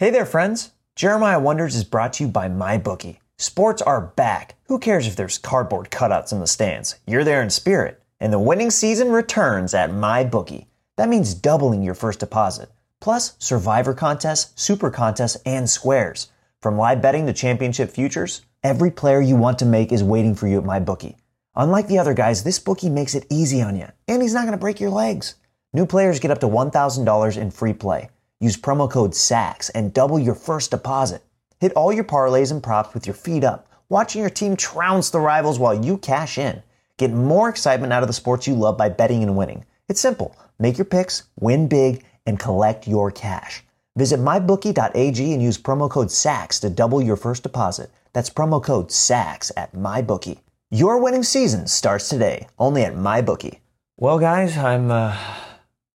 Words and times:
Hey 0.00 0.10
there, 0.10 0.26
friends. 0.26 0.72
Jeremiah 0.96 1.38
Wonders 1.38 1.76
is 1.76 1.84
brought 1.84 2.14
to 2.14 2.24
you 2.24 2.28
by 2.28 2.48
MyBookie. 2.48 3.18
Sports 3.38 3.80
are 3.80 4.00
back. 4.00 4.56
Who 4.64 4.80
cares 4.80 5.06
if 5.06 5.14
there's 5.14 5.38
cardboard 5.38 5.88
cutouts 5.88 6.32
in 6.32 6.40
the 6.40 6.48
stands? 6.48 6.96
You're 7.06 7.22
there 7.22 7.40
in 7.40 7.48
spirit. 7.48 8.02
And 8.18 8.32
the 8.32 8.40
winning 8.40 8.72
season 8.72 9.12
returns 9.12 9.72
at 9.72 9.90
MyBookie. 9.90 10.66
That 10.96 11.08
means 11.08 11.32
doubling 11.32 11.84
your 11.84 11.94
first 11.94 12.18
deposit. 12.18 12.72
Plus, 13.00 13.36
survivor 13.38 13.94
contests, 13.94 14.60
super 14.60 14.90
contests, 14.90 15.36
and 15.46 15.70
squares. 15.70 16.26
From 16.60 16.76
live 16.76 17.00
betting 17.00 17.26
to 17.26 17.32
championship 17.32 17.88
futures, 17.88 18.42
every 18.64 18.90
player 18.90 19.20
you 19.20 19.36
want 19.36 19.60
to 19.60 19.64
make 19.64 19.92
is 19.92 20.02
waiting 20.02 20.34
for 20.34 20.48
you 20.48 20.58
at 20.58 20.64
MyBookie. 20.64 21.14
Unlike 21.54 21.86
the 21.86 22.00
other 22.00 22.14
guys, 22.14 22.42
this 22.42 22.58
bookie 22.58 22.90
makes 22.90 23.14
it 23.14 23.28
easy 23.30 23.62
on 23.62 23.76
you, 23.76 23.86
and 24.08 24.22
he's 24.22 24.34
not 24.34 24.42
going 24.42 24.58
to 24.58 24.58
break 24.58 24.80
your 24.80 24.90
legs. 24.90 25.36
New 25.72 25.86
players 25.86 26.18
get 26.18 26.32
up 26.32 26.40
to 26.40 26.48
$1,000 26.48 27.36
in 27.36 27.50
free 27.52 27.72
play. 27.72 28.10
Use 28.40 28.56
promo 28.56 28.90
code 28.90 29.14
SAX 29.14 29.70
and 29.70 29.92
double 29.92 30.18
your 30.18 30.34
first 30.34 30.70
deposit. 30.70 31.22
Hit 31.60 31.72
all 31.72 31.92
your 31.92 32.04
parlays 32.04 32.50
and 32.50 32.62
props 32.62 32.94
with 32.94 33.06
your 33.06 33.14
feet 33.14 33.44
up, 33.44 33.68
watching 33.88 34.20
your 34.20 34.30
team 34.30 34.56
trounce 34.56 35.10
the 35.10 35.20
rivals 35.20 35.58
while 35.58 35.84
you 35.84 35.98
cash 35.98 36.38
in. 36.38 36.62
Get 36.96 37.12
more 37.12 37.48
excitement 37.48 37.92
out 37.92 38.02
of 38.02 38.08
the 38.08 38.12
sports 38.12 38.46
you 38.46 38.54
love 38.54 38.76
by 38.76 38.88
betting 38.88 39.22
and 39.22 39.36
winning. 39.36 39.64
It's 39.88 40.00
simple. 40.00 40.36
Make 40.58 40.78
your 40.78 40.84
picks, 40.84 41.24
win 41.38 41.68
big, 41.68 42.04
and 42.26 42.38
collect 42.38 42.86
your 42.86 43.10
cash. 43.10 43.62
Visit 43.96 44.20
mybookie.ag 44.20 45.32
and 45.32 45.42
use 45.42 45.58
promo 45.58 45.88
code 45.88 46.10
SAX 46.10 46.58
to 46.60 46.70
double 46.70 47.00
your 47.00 47.16
first 47.16 47.42
deposit. 47.42 47.90
That's 48.12 48.30
promo 48.30 48.62
code 48.62 48.90
SAX 48.90 49.52
at 49.56 49.74
mybookie. 49.74 50.38
Your 50.70 50.98
winning 50.98 51.22
season 51.22 51.68
starts 51.68 52.08
today, 52.08 52.48
only 52.58 52.82
at 52.82 52.94
MyBookie. 52.94 53.58
Well, 53.96 54.18
guys, 54.18 54.56
I'm 54.56 54.90
uh, 54.90 55.16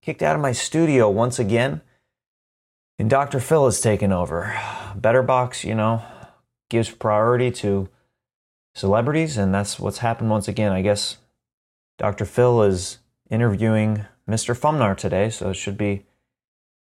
kicked 0.02 0.21
out 0.21 0.35
of 0.35 0.41
my 0.41 0.53
studio 0.53 1.09
once 1.09 1.38
again, 1.38 1.81
and 2.99 3.09
Dr. 3.09 3.39
Phil 3.39 3.66
has 3.66 3.81
taken 3.81 4.12
over. 4.12 4.55
Better 4.95 5.23
Box, 5.23 5.63
you 5.63 5.73
know, 5.73 6.03
gives 6.70 6.91
priority 6.91 7.49
to 7.52 7.88
celebrities, 8.75 9.38
and 9.38 9.53
that's 9.53 9.80
what's 9.80 10.00
happened 10.00 10.30
once 10.30 10.50
again. 10.50 10.73
I 10.73 10.81
guess 10.81 11.17
Dr. 11.97 12.25
Phil 12.25 12.64
is 12.64 12.97
interviewing 13.30 14.05
Mr. 14.30 14.53
Fumnar 14.58 14.97
today, 14.97 15.30
so 15.30 15.50
it 15.50 15.55
should 15.55 15.77
be 15.77 16.03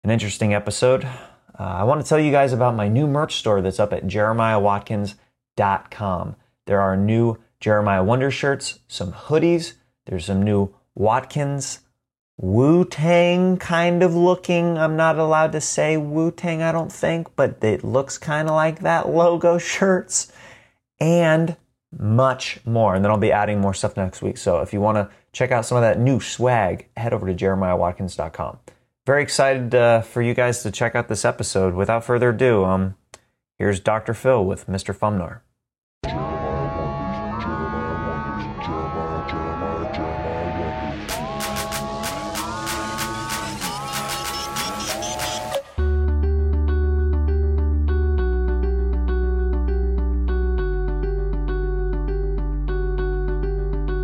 an 0.03 0.11
interesting 0.11 0.53
episode. 0.53 1.05
Uh, 1.05 1.63
I 1.63 1.85
want 1.85 2.03
to 2.03 2.09
tell 2.09 2.19
you 2.19 2.33
guys 2.33 2.53
about 2.53 2.75
my 2.75 2.89
new 2.89 3.07
merch 3.07 3.37
store 3.37 3.63
that's 3.63 3.79
up 3.79 3.93
at 3.93 4.07
jeremiahwatkins.com. 4.07 6.37
There 6.67 6.81
are 6.81 6.97
new 6.97 7.37
Jeremiah 7.61 8.03
Wonder 8.03 8.33
shirts, 8.33 8.81
some 8.89 9.13
hoodies. 9.13 9.75
There's 10.07 10.25
some 10.25 10.43
new 10.43 10.75
Watkins 10.95 11.81
Wu 12.43 12.87
Tang 12.87 13.59
kind 13.59 14.03
of 14.03 14.15
looking. 14.15 14.79
I'm 14.79 14.97
not 14.97 15.19
allowed 15.19 15.53
to 15.53 15.61
say 15.61 15.99
Wu 15.99 16.31
Tang, 16.31 16.63
I 16.63 16.73
don't 16.73 16.91
think, 16.91 17.29
but 17.37 17.63
it 17.63 17.85
looks 17.85 18.17
kind 18.17 18.49
of 18.49 18.55
like 18.55 18.81
that 18.81 19.11
logo 19.11 19.59
shirts 19.59 20.33
and 20.99 21.57
much 21.97 22.59
more. 22.65 22.95
And 22.95 23.05
then 23.05 23.11
I'll 23.11 23.19
be 23.19 23.31
adding 23.31 23.61
more 23.61 23.75
stuff 23.75 23.95
next 23.95 24.23
week. 24.23 24.39
So 24.39 24.61
if 24.61 24.73
you 24.73 24.81
want 24.81 24.97
to 24.97 25.11
check 25.33 25.51
out 25.51 25.67
some 25.67 25.77
of 25.77 25.83
that 25.83 26.01
new 26.01 26.19
swag, 26.19 26.89
head 26.97 27.13
over 27.13 27.27
to 27.27 27.35
jeremiahwatkins.com. 27.35 28.59
Very 29.05 29.23
excited 29.23 29.75
uh, 29.75 30.01
for 30.01 30.23
you 30.23 30.33
guys 30.33 30.63
to 30.63 30.71
check 30.71 30.95
out 30.95 31.09
this 31.09 31.27
episode. 31.27 31.75
Without 31.75 32.05
further 32.05 32.31
ado, 32.31 32.65
um, 32.65 32.95
here's 33.59 33.81
Dr. 33.81 34.15
Phil 34.15 34.43
with 34.43 34.67
Mr. 34.67 34.97
Fumnar. 34.97 35.41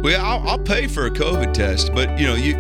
Well, 0.03 0.25
I'll, 0.25 0.49
I'll 0.49 0.59
pay 0.59 0.87
for 0.87 1.07
a 1.07 1.11
COVID 1.11 1.53
test, 1.53 1.93
but 1.93 2.19
you 2.19 2.27
know, 2.27 2.35
you 2.35 2.55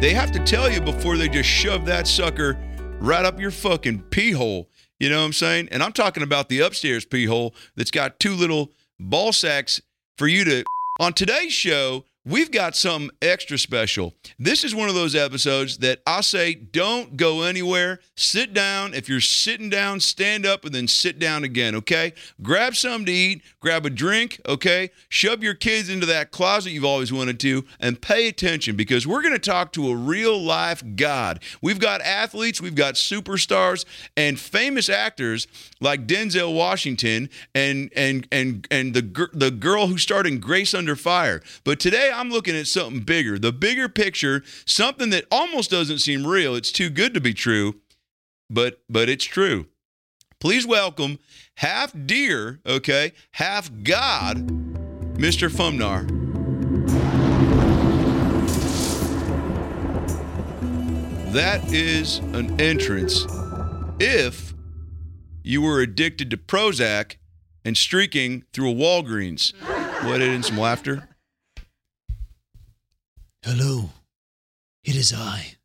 they 0.00 0.12
have 0.12 0.32
to 0.32 0.38
tell 0.44 0.70
you 0.70 0.80
before 0.80 1.16
they 1.16 1.28
just 1.28 1.48
shove 1.48 1.86
that 1.86 2.06
sucker 2.06 2.58
right 3.00 3.24
up 3.24 3.40
your 3.40 3.50
fucking 3.50 4.02
pee 4.10 4.32
hole. 4.32 4.68
You 4.98 5.08
know 5.08 5.20
what 5.20 5.26
I'm 5.26 5.32
saying? 5.32 5.68
And 5.72 5.82
I'm 5.82 5.92
talking 5.92 6.22
about 6.22 6.48
the 6.48 6.60
upstairs 6.60 7.04
pee 7.04 7.24
hole 7.26 7.54
that's 7.76 7.90
got 7.90 8.20
two 8.20 8.34
little 8.34 8.72
ball 8.98 9.32
sacks 9.32 9.80
for 10.18 10.26
you 10.26 10.44
to. 10.44 10.64
On 10.98 11.14
today's 11.14 11.52
show, 11.52 12.04
we've 12.24 12.50
got 12.50 12.76
something 12.76 13.10
extra 13.22 13.58
special. 13.58 14.14
This 14.38 14.62
is 14.64 14.74
one 14.74 14.88
of 14.88 14.94
those 14.94 15.14
episodes 15.14 15.78
that 15.78 16.00
I 16.06 16.20
say 16.20 16.54
don't 16.54 17.16
go 17.16 17.42
anywhere. 17.42 18.00
Sit 18.14 18.52
down. 18.52 18.94
If 18.94 19.08
you're 19.08 19.20
sitting 19.20 19.70
down, 19.70 20.00
stand 20.00 20.44
up 20.44 20.64
and 20.64 20.74
then 20.74 20.86
sit 20.86 21.18
down 21.18 21.44
again, 21.44 21.74
okay? 21.76 22.12
Grab 22.42 22.76
something 22.76 23.06
to 23.06 23.12
eat, 23.12 23.42
grab 23.60 23.86
a 23.86 23.90
drink, 23.90 24.40
okay? 24.46 24.90
Shove 25.08 25.42
your 25.42 25.54
kids 25.54 25.88
into 25.88 26.06
that 26.06 26.30
closet 26.30 26.72
you've 26.72 26.84
always 26.84 27.12
wanted 27.12 27.40
to 27.40 27.64
and 27.78 28.00
pay 28.00 28.28
attention 28.28 28.76
because 28.76 29.06
we're 29.06 29.22
going 29.22 29.32
to 29.32 29.38
talk 29.38 29.72
to 29.72 29.88
a 29.88 29.96
real 29.96 30.40
life 30.40 30.82
God. 30.96 31.42
We've 31.62 31.80
got 31.80 32.02
athletes, 32.02 32.60
we've 32.60 32.74
got 32.74 32.94
superstars 32.94 33.84
and 34.16 34.38
famous 34.38 34.88
actors 34.88 35.46
like 35.80 36.06
Denzel 36.06 36.54
Washington 36.54 37.30
and 37.54 37.90
and 37.96 38.28
and 38.30 38.66
and 38.70 38.94
the 38.94 39.28
the 39.32 39.50
girl 39.50 39.86
who 39.86 39.98
starred 39.98 40.26
in 40.26 40.38
Grace 40.38 40.74
Under 40.74 40.96
Fire. 40.96 41.42
But 41.64 41.80
today 41.80 42.09
I'm 42.12 42.30
looking 42.30 42.56
at 42.56 42.66
something 42.66 43.02
bigger, 43.02 43.38
the 43.38 43.52
bigger 43.52 43.88
picture, 43.88 44.42
something 44.64 45.10
that 45.10 45.26
almost 45.30 45.70
doesn't 45.70 45.98
seem 45.98 46.26
real. 46.26 46.54
It's 46.54 46.72
too 46.72 46.90
good 46.90 47.14
to 47.14 47.20
be 47.20 47.34
true, 47.34 47.76
but 48.48 48.80
but 48.88 49.08
it's 49.08 49.24
true. 49.24 49.66
Please 50.40 50.66
welcome 50.66 51.18
half 51.56 51.92
deer, 52.06 52.60
okay, 52.64 53.12
half 53.32 53.70
God, 53.82 54.48
Mr. 55.18 55.50
Fumnar. 55.50 56.08
That 61.32 61.72
is 61.72 62.18
an 62.18 62.60
entrance 62.60 63.24
if 64.00 64.54
you 65.44 65.62
were 65.62 65.80
addicted 65.80 66.30
to 66.30 66.36
Prozac 66.36 67.16
and 67.64 67.76
streaking 67.76 68.44
through 68.52 68.70
a 68.70 68.74
Walgreens. 68.74 69.52
Let 70.02 70.22
it 70.22 70.28
in 70.30 70.42
some 70.42 70.58
laughter. 70.58 71.09
Hello, 73.52 73.90
it 74.84 74.94
is 74.94 75.12
I, 75.12 75.56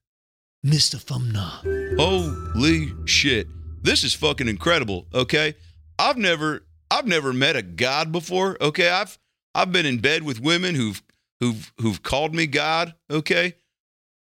Mr. 0.66 0.96
Fumna. 0.96 1.62
Holy 2.00 2.92
shit. 3.06 3.46
This 3.84 4.04
is 4.04 4.16
fucking 4.16 4.48
incredible, 4.48 5.06
okay? 5.14 5.54
I've 6.00 6.18
never 6.18 6.66
I've 6.90 7.06
never 7.06 7.32
met 7.32 7.56
a 7.56 7.62
god 7.62 8.12
before, 8.12 8.58
okay? 8.60 8.90
I've 8.90 9.20
I've 9.54 9.72
been 9.72 9.86
in 9.86 10.00
bed 10.00 10.24
with 10.24 10.42
women 10.42 10.74
who've 10.74 11.04
who've 11.40 11.72
who've 11.80 12.02
called 12.02 12.34
me 12.34 12.48
God, 12.48 12.96
okay? 13.12 13.54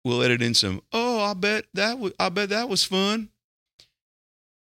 We'll 0.04 0.22
edit 0.22 0.42
in 0.42 0.54
some. 0.54 0.82
Oh, 0.92 1.22
I 1.22 1.34
bet 1.34 1.64
that 1.76 1.98
was 1.98 2.12
I 2.20 2.28
bet 2.28 2.50
that 2.50 2.68
was 2.68 2.84
fun. 2.84 3.30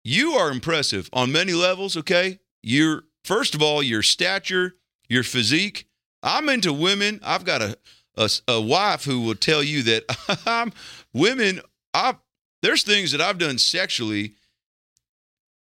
You 0.03 0.31
are 0.31 0.49
impressive 0.49 1.11
on 1.13 1.31
many 1.31 1.53
levels, 1.53 1.95
okay? 1.95 2.39
You're 2.63 3.03
first 3.23 3.53
of 3.53 3.61
all, 3.61 3.83
your 3.83 4.01
stature, 4.01 4.77
your 5.07 5.21
physique. 5.21 5.85
I'm 6.23 6.49
into 6.49 6.73
women. 6.73 7.19
I've 7.23 7.45
got 7.45 7.61
a 7.61 7.77
a, 8.19 8.29
a 8.47 8.61
wife 8.61 9.05
who 9.05 9.21
will 9.21 9.35
tell 9.35 9.63
you 9.63 9.81
that 9.83 10.03
I'm 10.45 10.71
women. 11.13 11.61
I 11.93 12.15
there's 12.61 12.83
things 12.83 13.13
that 13.13 13.21
I've 13.21 13.37
done 13.37 13.57
sexually, 13.57 14.33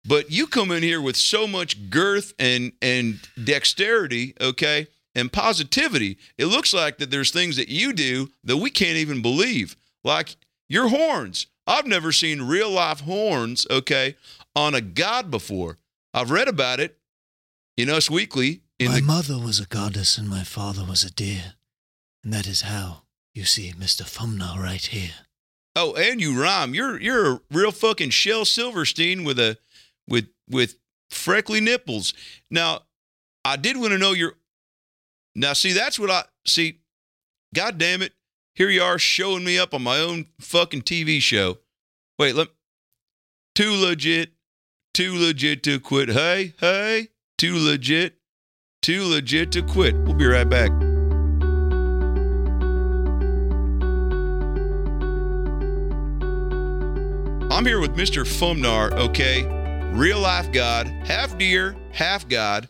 but 0.05 0.31
you 0.31 0.47
come 0.47 0.73
in 0.73 0.83
here 0.83 1.01
with 1.01 1.17
so 1.17 1.47
much 1.47 1.91
girth 1.91 2.33
and 2.39 2.73
and 2.83 3.21
dexterity, 3.43 4.35
okay, 4.41 4.89
and 5.15 5.33
positivity. 5.33 6.19
It 6.39 6.47
looks 6.47 6.73
like 6.73 6.99
that 6.99 7.11
there's 7.11 7.31
things 7.31 7.57
that 7.57 7.69
you 7.69 7.93
do 7.93 8.31
that 8.43 8.57
we 8.57 8.71
can't 8.71 8.97
even 8.97 9.23
believe, 9.23 9.77
like 10.03 10.37
your 10.69 10.89
horns. 10.89 11.47
I've 11.67 11.87
never 11.87 12.13
seen 12.13 12.43
real 12.43 12.71
life 12.71 13.01
horns, 13.01 13.67
okay, 13.71 14.17
on 14.55 14.75
a 14.75 14.81
god 14.81 15.31
before. 15.31 15.79
I've 16.15 16.31
read 16.31 16.49
about 16.49 16.81
it 16.81 16.97
in 17.77 17.91
Us 17.91 18.09
Weekly. 18.09 18.63
In 18.79 18.89
my 18.89 19.01
the, 19.01 19.03
mother 19.03 19.39
was 19.39 19.59
a 19.59 19.67
goddess 19.67 20.17
and 20.17 20.29
my 20.29 20.45
father 20.45 20.85
was 20.85 21.03
a 21.03 21.11
deer. 21.11 21.55
And 22.27 22.35
that 22.35 22.49
is 22.49 22.63
how 22.63 23.03
you 23.37 23.45
see 23.45 23.73
Mr. 23.79 24.03
Fumna 24.03 24.59
right 24.59 24.85
here. 24.85 25.13
Oh, 25.77 25.95
and 25.95 26.21
you 26.21 26.43
rhyme. 26.43 26.75
You're 26.75 27.01
you're 27.01 27.35
a 27.35 27.41
real 27.53 27.71
fucking 27.71 28.11
Shel 28.11 28.45
Silverstein 28.45 29.23
with 29.23 29.39
a 29.39 29.59
with 30.09 30.27
with 30.51 30.75
freckly 31.09 31.61
nipples. 31.61 32.15
Now, 32.51 32.81
I 33.45 33.55
did 33.55 33.77
want 33.77 33.93
to 33.93 33.99
know 33.99 34.13
your. 34.13 34.33
Now, 35.37 35.53
see, 35.53 35.73
that's 35.73 36.01
what 36.01 36.11
I 36.11 36.25
see. 36.45 36.81
God 37.55 37.79
damn 37.79 38.03
it! 38.03 38.13
Here 38.57 38.71
you 38.71 38.83
are 38.83 38.99
showing 38.99 39.45
me 39.45 39.57
up 39.57 39.73
on 39.73 39.85
my 39.85 40.01
own 40.01 40.27
fucking 40.41 40.83
TV 40.83 41.21
show. 41.21 41.59
Wait, 42.19 42.35
let. 42.35 42.49
Too 43.55 43.71
legit, 43.71 44.33
too 44.93 45.15
legit 45.15 45.63
to 45.63 45.79
quit. 45.79 46.09
Hey, 46.09 46.55
hey, 46.59 47.11
too 47.39 47.55
legit, 47.57 48.17
too 48.83 49.05
legit 49.05 49.53
to 49.53 49.63
quit. 49.63 49.95
We'll 49.95 50.15
be 50.15 50.27
right 50.27 50.49
back. 50.49 50.86
I'm 57.67 57.71
here 57.71 57.81
with 57.81 57.97
Mr. 57.97 58.23
Fumnar, 58.25 58.93
okay? 58.93 59.43
real 59.93 60.21
life 60.21 60.53
God, 60.53 60.87
half 60.87 61.37
deer, 61.37 61.75
half 61.91 62.29
God, 62.29 62.69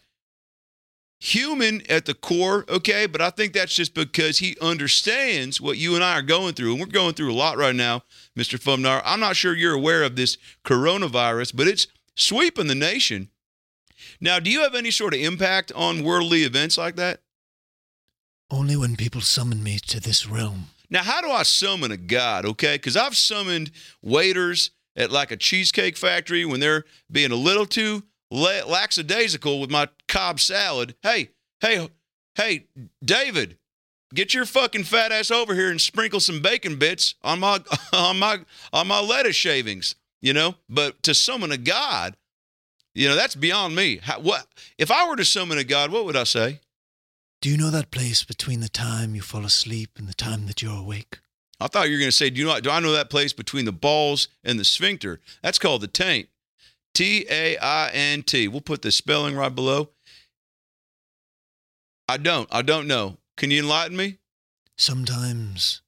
human 1.19 1.83
at 1.91 2.07
the 2.07 2.15
core, 2.15 2.65
okay? 2.67 3.05
But 3.05 3.21
I 3.21 3.29
think 3.29 3.53
that's 3.53 3.75
just 3.75 3.93
because 3.93 4.39
he 4.39 4.57
understands 4.59 5.61
what 5.61 5.77
you 5.77 5.97
and 5.97 6.03
I 6.03 6.15
are 6.15 6.23
going 6.23 6.55
through. 6.55 6.71
And 6.71 6.81
we're 6.81 6.87
going 6.87 7.13
through 7.13 7.31
a 7.31 7.37
lot 7.37 7.59
right 7.59 7.75
now, 7.75 8.05
Mr. 8.35 8.59
Fumnar. 8.59 9.03
I'm 9.05 9.21
not 9.21 9.37
sure 9.37 9.55
you're 9.55 9.75
aware 9.75 10.03
of 10.03 10.17
this 10.17 10.39
coronavirus, 10.65 11.55
but 11.55 11.69
it's 11.69 11.89
sweeping 12.15 12.69
the 12.69 12.75
nation. 12.75 13.29
Now, 14.19 14.39
do 14.39 14.51
you 14.51 14.63
have 14.63 14.75
any 14.75 14.91
sort 14.91 15.13
of 15.13 15.21
impact 15.21 15.73
on 15.73 16.05
worldly 16.05 16.43
events 16.45 16.79
like 16.79 16.97
that? 16.97 17.21
Only 18.51 18.77
when 18.77 18.97
people 18.97 19.21
summon 19.21 19.63
me 19.63 19.79
to 19.89 20.01
this 20.01 20.27
realm. 20.27 20.69
Now, 20.89 21.03
how 21.03 21.21
do 21.21 21.31
I 21.31 21.43
summon 21.43 21.91
a 21.91 21.99
god, 21.99 22.47
okay? 22.47 22.77
Because 22.77 22.97
I've 22.97 23.17
summoned 23.17 23.73
waiters 24.01 24.71
at 24.97 25.11
like 25.11 25.31
a 25.31 25.37
cheesecake 25.37 25.97
factory 25.97 26.45
when 26.45 26.61
they're 26.61 26.85
being 27.11 27.33
a 27.33 27.37
little 27.37 27.67
too 27.67 28.03
la- 28.31 28.65
lackadaisical 28.67 29.61
with 29.61 29.71
my 29.71 29.89
Cobb 30.09 30.41
salad. 30.41 30.95
Hey, 31.03 31.31
hey, 31.61 31.89
hey, 32.35 32.67
David, 33.05 33.59
get 34.15 34.35
your 34.35 34.47
fucking 34.47 34.85
fat 34.85 35.13
ass 35.13 35.31
over 35.31 35.55
here 35.55 35.71
and 35.71 35.81
sprinkle 35.81 36.21
some 36.21 36.41
bacon 36.41 36.77
bits 36.77 37.15
on 37.23 37.41
my 37.41 37.61
on 37.93 38.19
my 38.19 38.39
on 38.73 38.87
my 38.87 39.01
lettuce 39.01 39.37
shavings, 39.37 39.95
you 40.23 40.33
know? 40.33 40.57
But 40.69 41.03
to 41.05 41.15
summon 41.15 41.53
a 41.53 41.59
god, 41.59 42.17
you 42.95 43.09
know, 43.09 43.15
that's 43.15 43.35
beyond 43.35 43.77
me. 43.77 43.99
How, 44.03 44.21
what 44.21 44.47
if 44.79 44.91
I 44.91 45.09
were 45.09 45.17
to 45.17 45.25
summon 45.25 45.59
a 45.59 45.65
god, 45.65 45.91
what 45.91 46.05
would 46.05 46.17
I 46.17 46.25
say? 46.25 46.61
Do 47.43 47.51
you 47.51 47.59
know 47.59 47.71
that 47.71 47.91
place 47.91 48.25
between 48.25 48.61
the 48.61 48.69
time 48.69 49.15
you 49.15 49.21
fall 49.21 49.45
asleep 49.45 49.91
and 49.99 50.09
the 50.09 50.15
time 50.15 50.47
that 50.47 50.63
you're 50.63 50.79
awake? 50.79 51.19
I 51.61 51.69
thought 51.69 51.87
you 51.89 51.95
were 51.95 51.99
going 52.01 52.09
to 52.11 52.17
say, 52.17 52.29
do 52.31 52.41
you 52.41 52.47
know? 52.47 52.61
Do 52.61 52.71
I 52.71 52.81
know 52.81 52.93
that 52.93 53.09
place 53.11 53.33
between 53.33 53.65
the 53.65 53.73
balls 53.73 54.29
and 54.45 54.59
the 54.59 54.65
sphincter? 54.65 55.21
That's 55.43 55.59
called 55.59 55.81
the 55.81 55.89
taint. 55.89 56.29
T 56.95 57.27
A 57.31 57.57
I 57.59 57.91
N 57.91 58.23
T. 58.23 58.47
We'll 58.49 58.61
put 58.61 58.83
the 58.83 58.93
spelling 58.93 59.37
right 59.37 59.55
below. 59.55 59.91
I 62.09 62.17
don't. 62.19 62.49
I 62.53 62.63
don't 62.63 62.87
know. 62.87 63.19
Can 63.37 63.51
you 63.51 63.61
enlighten 63.61 63.97
me? 63.97 64.19
Sometimes 64.79 65.83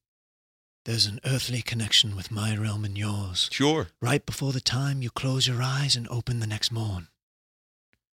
there's 0.85 1.06
an 1.06 1.20
earthly 1.25 1.62
connection 1.62 2.17
with 2.17 2.31
my 2.31 2.56
realm 2.56 2.85
and 2.85 2.97
yours, 2.97 3.49
Sure. 3.53 3.88
right 4.00 4.25
before 4.25 4.53
the 4.53 4.61
time 4.61 5.03
you 5.03 5.11
close 5.11 5.47
your 5.47 5.62
eyes 5.62 5.97
and 5.97 6.09
open 6.09 6.41
the 6.41 6.47
next 6.47 6.73
morn. 6.73 7.09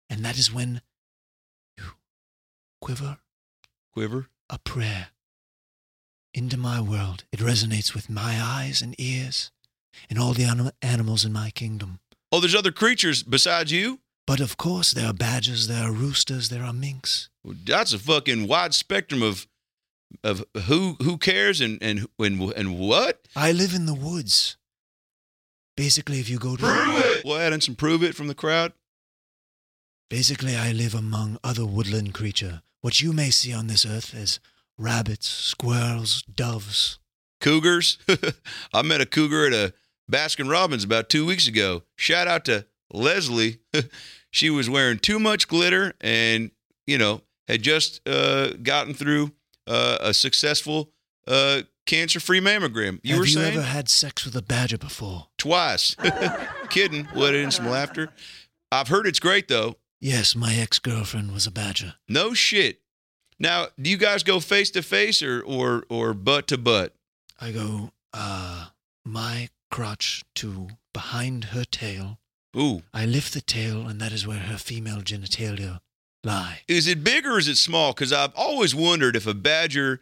And 0.09 0.23
that 0.25 0.37
is 0.37 0.53
when 0.53 0.81
you 1.77 1.83
quiver 2.81 3.17
Quiver. 3.93 4.27
a 4.49 4.57
prayer 4.57 5.09
into 6.33 6.57
my 6.57 6.79
world. 6.81 7.23
It 7.31 7.39
resonates 7.39 7.93
with 7.93 8.09
my 8.09 8.39
eyes 8.41 8.81
and 8.81 8.95
ears 8.99 9.51
and 10.09 10.17
all 10.19 10.33
the 10.33 10.43
anim- 10.45 10.71
animals 10.81 11.25
in 11.25 11.33
my 11.33 11.49
kingdom. 11.51 11.99
Oh, 12.31 12.39
there's 12.39 12.55
other 12.55 12.71
creatures 12.71 13.23
besides 13.23 13.71
you. 13.71 13.99
But 14.27 14.39
of 14.39 14.55
course, 14.55 14.91
there 14.91 15.07
are 15.07 15.13
badgers, 15.13 15.67
there 15.67 15.83
are 15.83 15.91
roosters, 15.91 16.49
there 16.49 16.63
are 16.63 16.71
minks. 16.73 17.29
That's 17.43 17.91
a 17.91 17.99
fucking 17.99 18.47
wide 18.47 18.73
spectrum 18.73 19.21
of 19.21 19.47
of 20.23 20.43
who 20.67 20.97
who 21.01 21.17
cares 21.17 21.59
and 21.61 21.77
and 21.81 22.07
and, 22.19 22.53
and 22.53 22.79
what. 22.79 23.27
I 23.35 23.51
live 23.51 23.73
in 23.73 23.85
the 23.87 23.93
woods. 23.93 24.57
Basically, 25.75 26.19
if 26.19 26.29
you 26.29 26.37
go 26.37 26.55
to. 26.55 26.63
prove 26.63 27.05
it, 27.05 27.25
We'll 27.25 27.37
add 27.37 27.53
in 27.53 27.61
some 27.61 27.75
prove 27.75 28.03
it 28.03 28.15
from 28.15 28.27
the 28.27 28.35
crowd. 28.35 28.73
Basically, 30.09 30.55
I 30.55 30.71
live 30.71 30.93
among 30.93 31.37
other 31.43 31.65
woodland 31.65 32.13
creature. 32.13 32.61
What 32.81 33.01
you 33.01 33.13
may 33.13 33.29
see 33.29 33.53
on 33.53 33.67
this 33.67 33.85
earth 33.85 34.13
is 34.13 34.39
rabbits, 34.77 35.27
squirrels, 35.27 36.21
doves. 36.23 36.99
Cougars. 37.39 37.97
I 38.73 38.81
met 38.81 39.01
a 39.01 39.05
cougar 39.05 39.47
at 39.47 39.53
a 39.53 39.73
Baskin 40.11 40.49
Robbins 40.49 40.83
about 40.83 41.09
two 41.09 41.25
weeks 41.25 41.47
ago. 41.47 41.83
Shout 41.95 42.27
out 42.27 42.45
to 42.45 42.65
Leslie. 42.93 43.59
she 44.31 44.49
was 44.49 44.69
wearing 44.69 44.99
too 44.99 45.19
much 45.19 45.47
glitter 45.47 45.93
and, 46.01 46.51
you 46.85 46.97
know, 46.97 47.21
had 47.47 47.61
just 47.63 48.07
uh, 48.07 48.49
gotten 48.61 48.93
through 48.93 49.31
uh, 49.67 49.97
a 50.01 50.13
successful 50.13 50.91
uh, 51.27 51.61
cancer 51.85 52.19
free 52.19 52.39
mammogram. 52.41 52.99
You 53.03 53.13
Have 53.13 53.19
were 53.19 53.25
you 53.25 53.33
saying? 53.33 53.53
ever 53.57 53.65
had 53.65 53.89
sex 53.89 54.23
with 54.25 54.35
a 54.35 54.41
badger 54.41 54.77
before? 54.77 55.27
Twice. 55.37 55.95
Kidding. 56.69 57.05
What 57.13 57.33
in 57.33 57.49
some 57.51 57.67
laughter. 57.67 58.09
I've 58.71 58.87
heard 58.89 59.07
it's 59.07 59.19
great 59.19 59.47
though. 59.47 59.75
Yes, 59.99 60.35
my 60.35 60.55
ex 60.55 60.79
girlfriend 60.79 61.31
was 61.31 61.45
a 61.45 61.51
badger. 61.51 61.95
No 62.09 62.33
shit. 62.33 62.80
Now, 63.41 63.67
do 63.81 63.89
you 63.89 63.97
guys 63.97 64.23
go 64.23 64.39
face 64.39 64.69
to 64.71 64.81
face 64.83 65.21
or 65.23 65.41
or 65.41 65.83
or 65.89 66.13
butt 66.13 66.47
to 66.47 66.57
butt? 66.57 66.93
I 67.39 67.51
go, 67.51 67.91
uh, 68.13 68.67
my 69.03 69.49
crotch 69.71 70.23
to 70.35 70.67
behind 70.93 71.45
her 71.45 71.63
tail. 71.65 72.19
Ooh. 72.55 72.83
I 72.93 73.05
lift 73.05 73.33
the 73.33 73.41
tail, 73.41 73.87
and 73.87 73.99
that 73.99 74.11
is 74.11 74.27
where 74.27 74.37
her 74.39 74.57
female 74.57 74.97
genitalia 75.01 75.79
lie. 76.23 76.59
Is 76.67 76.85
it 76.87 77.03
big 77.03 77.25
or 77.25 77.39
is 77.39 77.47
it 77.47 77.55
small? 77.55 77.93
Because 77.93 78.13
I've 78.13 78.35
always 78.35 78.75
wondered 78.75 79.15
if 79.15 79.25
a 79.25 79.33
badger, 79.33 80.01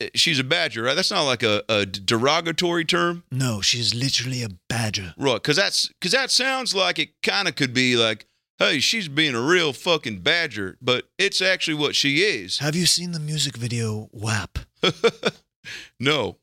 eh, 0.00 0.08
she's 0.14 0.38
a 0.38 0.44
badger, 0.44 0.84
right? 0.84 0.94
That's 0.94 1.10
not 1.10 1.24
like 1.24 1.42
a, 1.42 1.64
a 1.68 1.84
derogatory 1.84 2.84
term, 2.86 3.24
No, 3.32 3.60
she's 3.60 3.92
literally 3.94 4.42
a 4.44 4.48
badger. 4.68 5.14
right? 5.18 5.34
Because 5.34 5.56
that's 5.56 5.88
because 5.88 6.12
that 6.12 6.30
sounds 6.30 6.74
like 6.74 6.98
it 7.00 7.10
kind 7.22 7.46
of 7.48 7.56
could 7.56 7.74
be 7.74 7.96
like, 7.96 8.24
hey, 8.58 8.80
she's 8.80 9.08
being 9.08 9.34
a 9.34 9.40
real 9.40 9.72
fucking 9.72 10.20
badger, 10.20 10.76
but 10.82 11.08
it's 11.18 11.40
actually 11.40 11.74
what 11.74 11.94
she 11.94 12.22
is. 12.22 12.58
Have 12.58 12.74
you 12.76 12.86
seen 12.86 13.12
the 13.12 13.20
music 13.20 13.56
video 13.56 14.08
WAP? 14.12 14.58
no. 16.00 16.36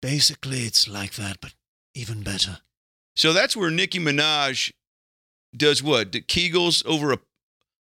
Basically, 0.00 0.60
it's 0.60 0.88
like 0.88 1.14
that, 1.14 1.38
but 1.40 1.54
even 1.94 2.22
better. 2.22 2.58
So 3.16 3.32
that's 3.32 3.56
where 3.56 3.70
Nicki 3.70 3.98
Minaj 3.98 4.72
does 5.56 5.82
what? 5.82 6.12
The 6.12 6.20
Kegels 6.20 6.86
over 6.86 7.12
a, 7.12 7.18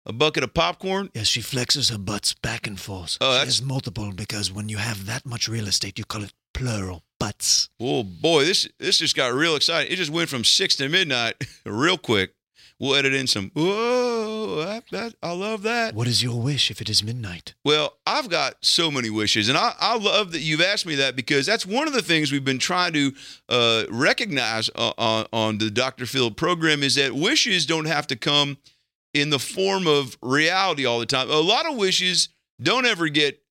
a 0.05 0.13
bucket 0.13 0.43
of 0.43 0.53
popcorn? 0.53 1.09
Yes, 1.13 1.27
she 1.27 1.41
flexes 1.41 1.91
her 1.91 1.97
butts 1.97 2.33
back 2.33 2.67
and 2.67 2.79
forth. 2.79 3.17
Oh, 3.19 3.33
she 3.33 3.37
that's- 3.39 3.61
multiple 3.61 4.11
because 4.15 4.51
when 4.51 4.69
you 4.69 4.77
have 4.77 5.05
that 5.07 5.25
much 5.25 5.47
real 5.49 5.67
estate, 5.67 5.99
you 5.99 6.05
call 6.05 6.23
it 6.23 6.33
plural 6.53 7.03
butts. 7.19 7.69
Oh 7.81 8.03
boy, 8.03 8.45
this 8.45 8.67
this 8.79 8.99
just 8.99 9.15
got 9.15 9.33
real 9.33 9.55
exciting. 9.57 9.91
It 9.91 9.97
just 9.97 10.11
went 10.11 10.29
from 10.29 10.45
six 10.45 10.77
to 10.77 10.87
midnight 10.87 11.35
real 11.65 11.97
quick. 11.97 12.33
We'll 12.79 12.95
edit 12.95 13.13
in 13.13 13.25
some. 13.27 13.51
Whoa, 13.53 14.65
that, 14.65 14.83
that, 14.91 15.15
I 15.23 15.31
love 15.31 15.61
that. 15.63 15.95
What 15.95 16.07
is 16.07 16.21
your 16.21 16.41
wish 16.41 16.69
if 16.69 16.81
it 16.81 16.89
is 16.89 17.03
midnight? 17.03 17.53
Well, 17.63 17.97
I've 18.05 18.29
got 18.29 18.65
so 18.65 18.91
many 18.91 19.09
wishes, 19.09 19.47
and 19.47 19.57
I, 19.57 19.73
I 19.79 19.97
love 19.97 20.33
that 20.33 20.41
you've 20.41 20.61
asked 20.61 20.85
me 20.85 20.95
that 20.95 21.15
because 21.15 21.45
that's 21.45 21.65
one 21.65 21.87
of 21.87 21.93
the 21.93 22.01
things 22.01 22.31
we've 22.31 22.43
been 22.43 22.59
trying 22.59 22.91
to 22.93 23.13
uh, 23.47 23.83
recognize 23.89 24.69
uh, 24.75 24.91
on, 24.97 25.25
on 25.31 25.57
the 25.57 25.71
Dr. 25.71 26.05
Phil 26.05 26.31
program 26.31 26.83
is 26.83 26.95
that 26.95 27.13
wishes 27.13 27.65
don't 27.65 27.85
have 27.85 28.07
to 28.07 28.17
come 28.17 28.57
in 29.13 29.29
the 29.29 29.39
form 29.39 29.87
of 29.87 30.17
reality 30.21 30.85
all 30.85 30.99
the 30.99 31.05
time. 31.05 31.29
A 31.29 31.39
lot 31.39 31.65
of 31.65 31.77
wishes 31.77 32.27
don't 32.61 32.85
ever 32.85 33.07
get 33.07 33.41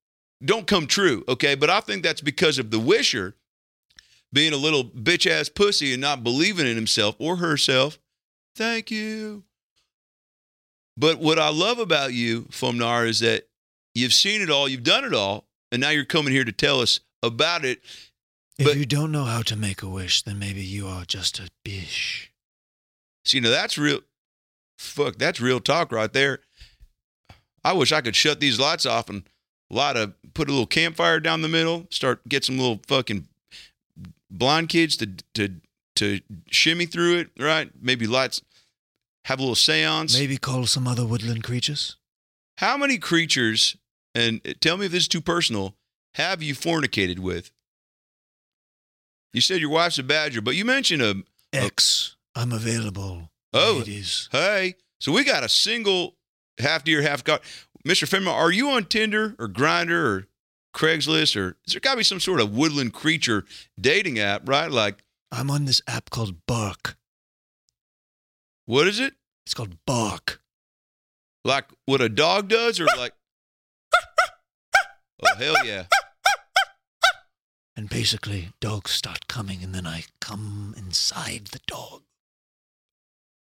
don't 0.45 0.67
come 0.67 0.87
true, 0.87 1.25
okay? 1.29 1.55
But 1.55 1.71
I 1.71 1.81
think 1.81 2.03
that's 2.03 2.21
because 2.21 2.59
of 2.59 2.71
the 2.71 2.79
wisher 2.79 3.35
being 4.33 4.53
a 4.53 4.59
little 4.59 4.85
bitch 4.85 5.31
ass 5.31 5.49
pussy 5.49 5.93
and 5.93 6.01
not 6.03 6.23
believing 6.23 6.67
in 6.67 6.77
himself 6.77 7.17
or 7.19 7.37
herself. 7.37 7.99
Thank 8.55 8.91
you. 8.91 9.45
But 10.97 11.19
what 11.19 11.39
I 11.39 11.49
love 11.49 11.79
about 11.79 12.13
you, 12.13 12.43
Fumnar, 12.51 13.07
is 13.07 13.21
that 13.21 13.49
you've 13.95 14.13
seen 14.15 14.41
it 14.41 14.51
all, 14.51 14.69
you've 14.69 14.85
done 14.85 15.05
it 15.05 15.13
all, 15.15 15.45
and 15.73 15.81
now 15.81 15.91
you're 15.91 16.05
coming 16.05 16.33
here 16.33 16.45
to 16.45 16.53
tell 16.53 16.81
us 16.81 17.01
about 17.23 17.65
it. 17.65 17.83
If 18.59 18.67
But- 18.67 18.77
you 18.77 18.87
don't 18.87 19.11
know 19.11 19.25
how 19.25 19.43
to 19.43 19.57
make 19.57 19.83
a 19.83 19.89
wish, 19.89 20.23
then 20.23 20.39
maybe 20.39 20.65
you 20.65 20.87
are 20.87 21.05
just 21.05 21.41
a 21.41 21.49
bish. 21.65 22.31
See, 23.25 23.41
now 23.41 23.51
that's 23.51 23.77
real. 23.77 24.03
Fuck, 24.79 25.17
that's 25.17 25.41
real 25.41 25.59
talk 25.61 25.91
right 25.91 26.13
there. 26.13 26.41
I 27.65 27.73
wish 27.73 27.91
I 27.91 28.01
could 28.03 28.15
shut 28.15 28.39
these 28.39 28.59
lights 28.61 28.87
off 28.87 29.09
and 29.09 29.29
light 29.71 29.97
a 29.97 30.09
put 30.35 30.49
a 30.49 30.53
little 30.53 30.67
campfire 30.67 31.19
down 31.19 31.43
the 31.43 31.49
middle, 31.49 31.87
start 31.91 32.29
get 32.29 32.45
some 32.45 32.59
little 32.59 32.81
fucking 32.87 33.27
blind 34.31 34.69
kids 34.69 34.97
to 34.99 35.07
to 35.35 35.61
to 35.97 36.21
shimmy 36.51 36.87
through 36.87 37.19
it, 37.19 37.31
right? 37.39 37.71
Maybe 37.81 38.07
lights 38.07 38.43
have 39.25 39.39
a 39.39 39.43
little 39.43 39.55
seance. 39.55 40.19
Maybe 40.19 40.37
call 40.37 40.67
some 40.67 40.87
other 40.87 41.07
woodland 41.07 41.45
creatures. 41.45 41.97
How 42.59 42.77
many 42.77 42.99
creatures, 42.99 43.77
and 44.15 44.41
tell 44.61 44.77
me 44.77 44.87
if 44.87 44.93
this 44.93 45.03
is 45.03 45.09
too 45.09 45.21
personal, 45.21 45.75
have 46.15 46.43
you 46.43 46.55
fornicated 46.55 47.19
with? 47.19 47.51
You 49.33 49.41
said 49.41 49.61
your 49.61 49.71
wife's 49.71 49.99
a 49.99 50.03
badger, 50.05 50.41
but 50.41 50.55
you 50.55 50.65
mentioned 50.65 51.03
a 51.03 51.17
X, 51.53 52.17
I'm 52.35 52.53
available. 52.53 53.31
Oh. 53.53 53.77
ladies. 53.79 54.29
Hey, 54.33 54.75
so 55.01 55.13
we 55.13 55.25
got 55.25 55.45
a 55.45 55.49
single 55.49 56.15
half 56.59 56.85
deer, 56.85 57.03
half 57.03 57.25
god. 57.25 57.41
Mr. 57.87 58.09
Fenma, 58.09 58.33
are 58.33 58.51
you 58.51 58.71
on 58.71 58.85
Tinder 58.85 59.35
or 59.39 59.49
Grindr 59.49 59.91
or 59.93 60.27
Craigslist 60.75 61.41
or 61.41 61.57
is 61.67 61.75
there 61.75 61.81
got 61.81 61.93
to 61.93 61.99
be 61.99 62.05
some 62.05 62.21
sort 62.21 62.41
of 62.41 62.51
woodland 62.57 62.93
creature 62.93 63.45
dating 63.81 64.19
app, 64.19 64.49
right? 64.49 64.71
Like, 64.71 65.04
I'm 65.35 65.51
on 65.51 65.65
this 65.65 65.83
app 65.89 66.11
called 66.11 66.47
Bark. 66.47 66.97
what 68.67 68.87
is 68.87 69.01
it? 69.01 69.15
It's 69.45 69.53
called 69.53 69.77
Bark. 69.85 70.41
Like 71.45 71.65
what 71.87 72.01
a 72.01 72.09
dog 72.09 72.49
does 72.49 72.81
or 72.81 72.87
like, 72.97 73.13
oh, 75.23 75.35
hell 75.37 75.67
yeah. 75.67 75.87
And 77.77 77.89
basically, 77.89 78.51
dogs 78.61 78.93
start 78.93 79.27
coming, 79.27 79.65
and 79.65 79.75
then 79.75 79.85
I 79.85 80.05
come 80.21 80.75
inside 80.79 81.49
the 81.51 81.59
dog. 81.67 82.03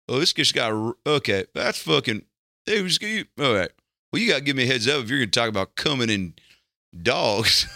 Oh, 0.08 0.18
this 0.18 0.32
just 0.32 0.54
got 0.54 0.96
okay. 1.06 1.44
That's 1.54 1.82
fucking. 1.82 2.22
It 2.66 2.82
was 2.82 3.00
you. 3.02 3.26
All 3.38 3.54
right. 3.54 3.70
Well, 4.10 4.22
you 4.22 4.30
got 4.30 4.38
to 4.38 4.44
give 4.44 4.56
me 4.56 4.62
a 4.62 4.66
heads 4.66 4.88
up 4.88 5.04
if 5.04 5.10
you're 5.10 5.18
going 5.18 5.30
to 5.30 5.38
talk 5.38 5.50
about 5.50 5.76
coming 5.76 6.08
in 6.08 6.34
dogs. 7.02 7.66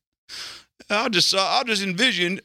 I'll 0.90 1.08
just 1.08 1.32
I'll 1.32 1.62
just 1.62 1.82
envision. 1.82 2.40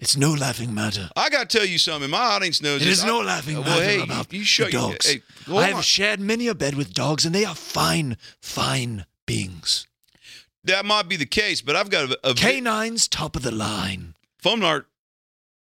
It's 0.00 0.16
no 0.16 0.32
laughing 0.32 0.72
matter. 0.74 1.10
I 1.16 1.28
got 1.28 1.50
to 1.50 1.58
tell 1.58 1.66
you 1.66 1.76
something. 1.78 2.08
My 2.10 2.18
audience 2.18 2.62
knows 2.62 2.82
It 2.82 2.84
this. 2.84 2.98
is 2.98 3.04
I- 3.04 3.08
no 3.08 3.20
laughing 3.20 3.56
uh, 3.56 3.60
well, 3.62 3.70
matter 3.80 3.84
hey, 3.84 4.02
about 4.02 4.32
you 4.32 4.44
shut 4.44 4.66
the 4.70 4.78
dogs. 4.78 5.06
hey, 5.10 5.22
I 5.48 5.52
on. 5.52 5.62
have 5.76 5.84
shared 5.84 6.20
many 6.20 6.46
a 6.46 6.54
bed 6.54 6.74
with 6.76 6.92
dogs, 6.94 7.24
and 7.26 7.34
they 7.34 7.44
are 7.44 7.54
fine, 7.54 8.16
fine 8.40 9.06
beings. 9.26 9.86
that 10.64 10.84
might 10.84 11.08
be 11.08 11.16
the 11.16 11.26
case, 11.26 11.60
but 11.60 11.74
I've 11.76 11.90
got 11.90 12.10
a, 12.12 12.18
a 12.30 12.34
Canines, 12.34 13.08
top 13.08 13.34
of 13.36 13.42
the 13.42 13.50
line. 13.50 14.14
phone 14.38 14.62
art. 14.62 14.86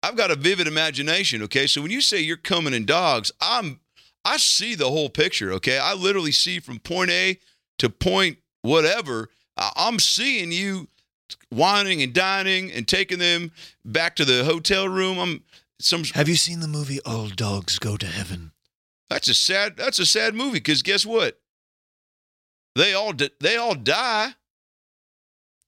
I've 0.04 0.16
got 0.16 0.30
a 0.30 0.34
vivid 0.36 0.66
imagination. 0.66 1.42
Okay, 1.42 1.66
so 1.66 1.80
when 1.82 1.90
you 1.90 2.00
say 2.00 2.20
you're 2.20 2.36
coming 2.36 2.74
in 2.74 2.84
dogs, 2.84 3.32
I'm 3.40 3.80
I 4.24 4.36
see 4.36 4.74
the 4.76 4.88
whole 4.88 5.08
picture. 5.10 5.52
Okay, 5.54 5.78
I 5.78 5.94
literally 5.94 6.32
see 6.32 6.60
from 6.60 6.78
point 6.78 7.10
A 7.10 7.38
to 7.78 7.90
point 7.90 8.38
whatever. 8.62 9.30
I- 9.56 9.72
I'm 9.76 9.98
seeing 9.98 10.52
you 10.52 10.88
wining 11.50 12.02
and 12.02 12.12
dining 12.12 12.70
and 12.72 12.86
taking 12.86 13.18
them 13.18 13.52
back 13.84 14.16
to 14.16 14.24
the 14.24 14.44
hotel 14.44 14.88
room. 14.88 15.18
I'm 15.18 15.44
some. 15.78 16.04
Have 16.14 16.28
you 16.28 16.36
seen 16.36 16.60
the 16.60 16.68
movie 16.68 17.00
All 17.04 17.28
Dogs 17.28 17.78
Go 17.78 17.96
to 17.96 18.06
Heaven? 18.06 18.52
That's 19.10 19.28
a 19.28 19.34
sad. 19.34 19.76
That's 19.76 19.98
a 19.98 20.06
sad 20.06 20.34
movie 20.34 20.54
because 20.54 20.82
guess 20.82 21.04
what? 21.04 21.38
They 22.74 22.94
all 22.94 23.12
di- 23.12 23.30
they 23.40 23.56
all 23.56 23.74
die. 23.74 24.34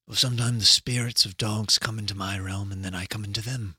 Well, 0.07 0.17
sometimes 0.17 0.61
the 0.61 0.67
spirits 0.67 1.25
of 1.25 1.37
dogs 1.37 1.79
come 1.79 1.99
into 1.99 2.15
my 2.15 2.39
realm, 2.39 2.73
and 2.73 2.85
then 2.85 2.95
I 2.95 3.07
come 3.07 3.25
into 3.25 3.41
them. 3.41 3.77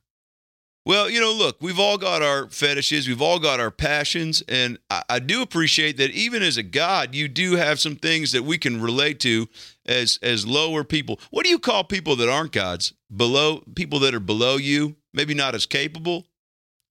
Well, 0.85 1.09
you 1.09 1.19
know, 1.19 1.33
look, 1.33 1.57
we've 1.61 1.79
all 1.79 1.97
got 1.97 2.21
our 2.21 2.47
fetishes, 2.49 3.07
we've 3.07 3.21
all 3.21 3.39
got 3.39 3.59
our 3.59 3.71
passions, 3.71 4.43
and 4.47 4.77
I, 4.91 5.01
I 5.09 5.19
do 5.19 5.41
appreciate 5.41 5.97
that 5.97 6.11
even 6.11 6.43
as 6.43 6.57
a 6.57 6.63
god, 6.63 7.15
you 7.15 7.27
do 7.27 7.55
have 7.55 7.79
some 7.79 7.95
things 7.95 8.31
that 8.33 8.43
we 8.43 8.59
can 8.59 8.79
relate 8.79 9.19
to 9.21 9.47
as 9.87 10.19
as 10.21 10.45
lower 10.45 10.83
people. 10.83 11.19
What 11.31 11.43
do 11.43 11.49
you 11.49 11.57
call 11.57 11.83
people 11.85 12.15
that 12.17 12.29
aren't 12.29 12.51
gods? 12.51 12.93
Below 13.15 13.63
people 13.75 13.99
that 14.01 14.13
are 14.13 14.19
below 14.19 14.57
you, 14.57 14.95
maybe 15.11 15.33
not 15.33 15.55
as 15.55 15.65
capable. 15.65 16.27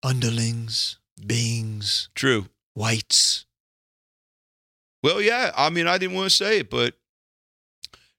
Underlings, 0.03 0.99
beings, 1.25 2.09
True. 2.17 2.47
whites. 2.75 3.47
Well, 5.05 5.21
yeah. 5.21 5.53
I 5.57 5.71
mean, 5.71 5.87
I 5.87 5.99
didn't 5.99 6.17
want 6.17 6.31
to 6.31 6.37
say 6.37 6.59
it, 6.61 6.71
but 6.71 6.95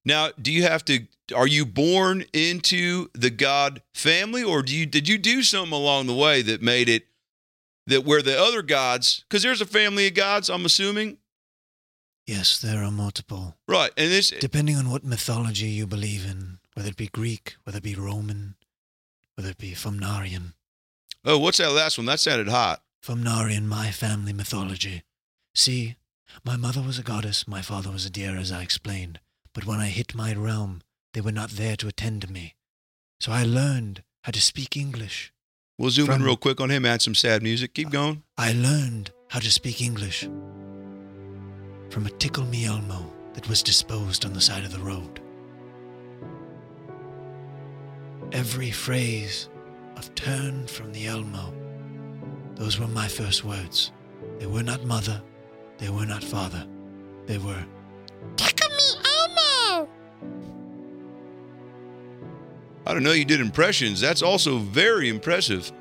now, 0.06 0.30
do 0.42 0.52
you 0.52 0.64
have 0.64 0.86
to? 0.86 1.08
Are 1.36 1.48
you 1.48 1.66
born 1.66 2.24
into 2.34 3.10
the 3.14 3.32
God 3.32 3.82
family, 3.94 4.44
or 4.44 4.62
do 4.62 4.76
you 4.76 4.86
did 4.86 5.10
you 5.10 5.18
do 5.18 5.42
something 5.44 5.74
along 5.74 6.06
the 6.08 6.14
way 6.16 6.42
that 6.44 6.62
made 6.62 6.88
it 6.88 7.08
that 7.88 8.06
where 8.06 8.22
the 8.22 8.40
other 8.40 8.62
gods? 8.62 9.26
Because 9.28 9.42
there's 9.44 9.62
a 9.62 9.66
family 9.66 10.08
of 10.08 10.14
gods, 10.14 10.50
I'm 10.50 10.66
assuming, 10.66 11.18
Yes, 12.28 12.60
there 12.60 12.84
are 12.84 12.92
multiple. 12.92 13.56
right? 13.68 13.92
And 13.98 14.12
this, 14.12 14.30
Depending 14.32 14.76
on 14.78 14.90
what 14.90 15.04
mythology 15.04 15.68
you 15.68 15.86
believe 15.88 16.26
in, 16.26 16.58
whether 16.74 16.90
it 16.90 16.98
be 16.98 17.08
Greek, 17.08 17.56
whether 17.64 17.78
it 17.78 17.84
be 17.84 17.96
Roman, 17.96 18.56
whether 19.36 19.50
it 19.52 19.58
be 19.60 19.72
Fumnarian. 19.74 20.54
oh, 21.24 21.38
what's 21.40 21.58
that 21.60 21.72
last 21.72 21.98
one? 21.98 22.06
That 22.08 22.20
sounded 22.20 22.48
hot. 22.50 22.82
Fumnarian, 23.04 23.66
my 23.66 23.92
family 23.92 24.34
mythology. 24.34 25.04
See, 25.54 25.96
my 26.44 26.58
mother 26.58 26.82
was 26.82 26.98
a 27.00 27.04
goddess, 27.04 27.48
my 27.48 27.62
father 27.62 27.92
was 27.92 28.06
a 28.06 28.10
deer, 28.10 28.36
as 28.38 28.52
I 28.52 28.62
explained. 28.64 29.20
But 29.56 29.66
when 29.66 29.80
I 29.80 29.88
hit 29.88 30.14
my 30.14 30.34
realm, 30.34 30.82
they 31.14 31.22
were 31.22 31.32
not 31.32 31.52
there 31.52 31.78
to 31.78 31.88
attend 31.88 32.22
to 32.24 32.32
me. 32.32 32.56
So 33.22 33.32
I 33.32 33.44
learned 33.44 34.04
how 34.26 34.32
to 34.34 34.42
speak 34.42 34.76
English. 34.76 35.32
We'll 35.80 35.92
zoom 35.92 36.12
in 36.12 36.24
real 36.24 36.36
quick 36.36 36.60
on 36.60 36.70
him. 36.70 36.86
Add 36.86 37.02
some 37.02 37.16
sad 37.16 37.42
music. 37.42 37.74
Keep 37.74 37.90
going. 37.90 38.24
I 38.38 38.52
learned 38.52 39.12
how 39.30 39.40
to 39.40 39.50
speak 39.50 39.82
English 39.82 40.28
from 41.90 42.06
a 42.06 42.10
tickle 42.10 42.44
me 42.44 42.66
Elmo 42.66 43.10
that 43.34 43.48
was 43.48 43.64
disposed 43.64 44.26
on 44.26 44.34
the 44.34 44.42
side 44.42 44.66
of 44.66 44.74
the 44.74 44.80
road. 44.80 45.22
Every 48.34 48.72
phrase 48.72 49.48
of 49.96 50.14
turn 50.16 50.68
from 50.68 50.92
the 50.92 51.08
Elmo, 51.08 51.54
those 52.56 52.78
were 52.78 52.88
my 52.88 53.08
first 53.08 53.46
words. 53.46 53.94
They 54.40 54.48
were 54.48 54.64
not 54.64 54.84
mother, 54.84 55.22
they 55.78 55.90
were 55.90 56.06
not 56.06 56.24
father, 56.24 56.68
they 57.26 57.38
were 57.38 57.64
I 62.86 62.94
don't 62.94 63.04
know. 63.04 63.14
You 63.14 63.26
did 63.26 63.42
impressions. 63.42 64.00
That's 64.00 64.22
also 64.22 64.60
very 64.60 65.10
impressive. 65.10 65.72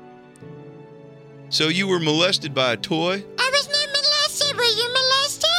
So 1.49 1.67
you 1.67 1.87
were 1.87 1.99
molested 1.99 2.53
by 2.53 2.73
a 2.73 2.77
toy. 2.77 3.23
I 3.39 3.51
was 3.53 3.67
not 3.67 3.87
molested. 3.87 4.57
Were 4.57 4.63
you 4.63 4.93
molested? 4.93 5.49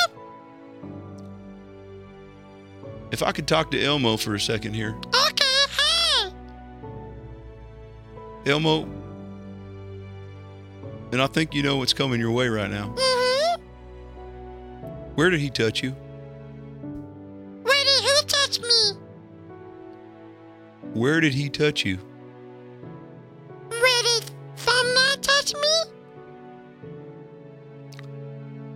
If 3.13 3.23
I 3.23 3.31
could 3.33 3.47
talk 3.47 3.71
to 3.71 3.83
Elmo 3.83 4.17
for 4.17 4.35
a 4.35 4.41
second 4.41 4.75
here. 4.75 4.97
Okay, 5.07 5.45
hi. 5.71 6.33
Elmo, 8.45 8.83
and 11.13 11.23
I 11.23 11.29
think 11.29 11.55
you 11.55 11.63
know 11.63 11.77
what's 11.77 11.93
coming 11.93 12.19
your 12.21 12.33
way 12.33 12.49
right 12.49 12.71
now. 12.71 12.95
Mm-hmm. 12.97 13.63
Where 15.15 15.31
did 15.31 15.41
he 15.41 15.51
touch 15.51 15.83
you? 15.83 15.95
Where 20.97 21.21
did 21.21 21.35
he 21.35 21.51
touch 21.51 21.85
you? 21.85 21.99
Where 23.69 24.03
did 24.03 24.31
Fumna 24.57 25.21
touch 25.21 25.53
me? 25.53 25.93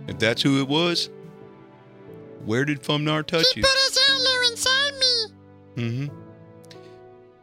If 0.07 0.19
that's 0.19 0.43
who 0.43 0.61
it 0.61 0.67
was, 0.67 1.09
where 2.45 2.63
did 2.63 2.83
Fumnar 2.83 3.25
touch 3.25 3.47
you? 3.55 3.55
He 3.55 3.61
put 3.61 3.71
his 3.71 3.99
antler 4.11 4.43
inside 4.51 4.93
me. 4.99 5.25
Mm-hmm. 5.77 6.15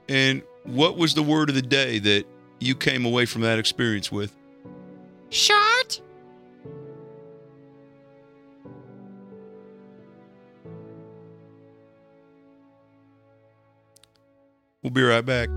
And 0.08 0.42
what 0.62 0.96
was 0.96 1.12
the 1.14 1.24
word 1.24 1.48
of 1.48 1.56
the 1.56 1.62
day 1.62 1.98
that 1.98 2.24
you 2.60 2.76
came 2.76 3.04
away 3.04 3.26
from 3.26 3.42
that 3.42 3.58
experience 3.58 4.12
with? 4.12 4.32
Short. 5.30 6.00
We'll 14.82 14.92
be 14.92 15.02
right 15.02 15.26
back. 15.26 15.48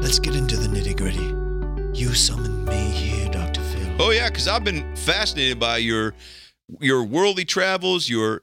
Let's 0.00 0.20
get 0.20 0.36
into 0.36 0.56
the 0.56 0.68
nitty 0.68 0.96
gritty. 0.96 1.98
You 2.00 2.14
summoned 2.14 2.66
me 2.66 2.76
here, 2.76 3.28
Dr. 3.30 3.60
Phil. 3.60 3.96
Oh 3.98 4.10
yeah, 4.10 4.28
because 4.28 4.46
I've 4.46 4.62
been 4.62 4.94
fascinated 4.94 5.58
by 5.58 5.78
your 5.78 6.14
your 6.78 7.02
worldly 7.02 7.44
travels. 7.44 8.08
Your 8.08 8.42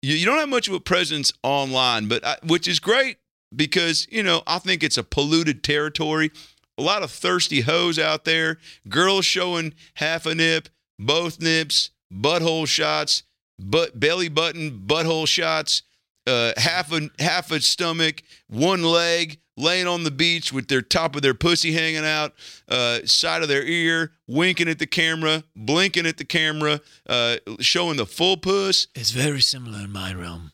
you, 0.00 0.14
you 0.14 0.24
don't 0.24 0.38
have 0.38 0.48
much 0.48 0.66
of 0.68 0.72
a 0.72 0.80
presence 0.80 1.30
online, 1.42 2.08
but 2.08 2.24
I, 2.24 2.36
which 2.46 2.66
is 2.66 2.80
great 2.80 3.18
because 3.54 4.08
you 4.10 4.22
know 4.22 4.42
I 4.46 4.60
think 4.60 4.82
it's 4.82 4.96
a 4.96 5.04
polluted 5.04 5.62
territory. 5.62 6.30
A 6.78 6.82
lot 6.82 7.02
of 7.02 7.10
thirsty 7.10 7.60
hoes 7.60 7.98
out 7.98 8.24
there, 8.24 8.56
girls 8.88 9.26
showing 9.26 9.74
half 9.96 10.24
a 10.24 10.34
nip, 10.34 10.70
both 10.98 11.38
nips, 11.38 11.90
butthole 12.10 12.66
shots, 12.66 13.24
butt 13.62 13.98
belly 13.98 14.28
button, 14.28 14.82
butthole 14.86 15.26
shots, 15.26 15.82
uh, 16.26 16.52
half 16.56 16.92
a 16.92 17.08
half 17.18 17.50
a 17.50 17.60
stomach, 17.60 18.22
one 18.48 18.82
leg, 18.82 19.38
laying 19.56 19.86
on 19.86 20.04
the 20.04 20.10
beach 20.10 20.52
with 20.52 20.68
their 20.68 20.82
top 20.82 21.16
of 21.16 21.22
their 21.22 21.34
pussy 21.34 21.72
hanging 21.72 22.04
out, 22.04 22.34
uh, 22.68 23.00
side 23.04 23.42
of 23.42 23.48
their 23.48 23.64
ear, 23.64 24.12
winking 24.26 24.68
at 24.68 24.78
the 24.78 24.86
camera, 24.86 25.44
blinking 25.56 26.06
at 26.06 26.16
the 26.18 26.24
camera, 26.24 26.80
uh, 27.08 27.36
showing 27.60 27.96
the 27.96 28.06
full 28.06 28.36
puss. 28.36 28.88
It's 28.94 29.10
very 29.10 29.40
similar 29.40 29.80
in 29.80 29.92
my 29.92 30.14
realm. 30.14 30.52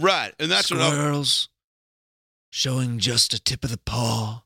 Right, 0.00 0.32
and 0.38 0.50
that's 0.50 0.70
what 0.70 0.80
I. 0.80 0.90
Squirrels 0.90 1.48
showing 2.50 2.98
just 2.98 3.32
a 3.32 3.38
tip 3.40 3.64
of 3.64 3.70
the 3.70 3.78
paw, 3.78 4.42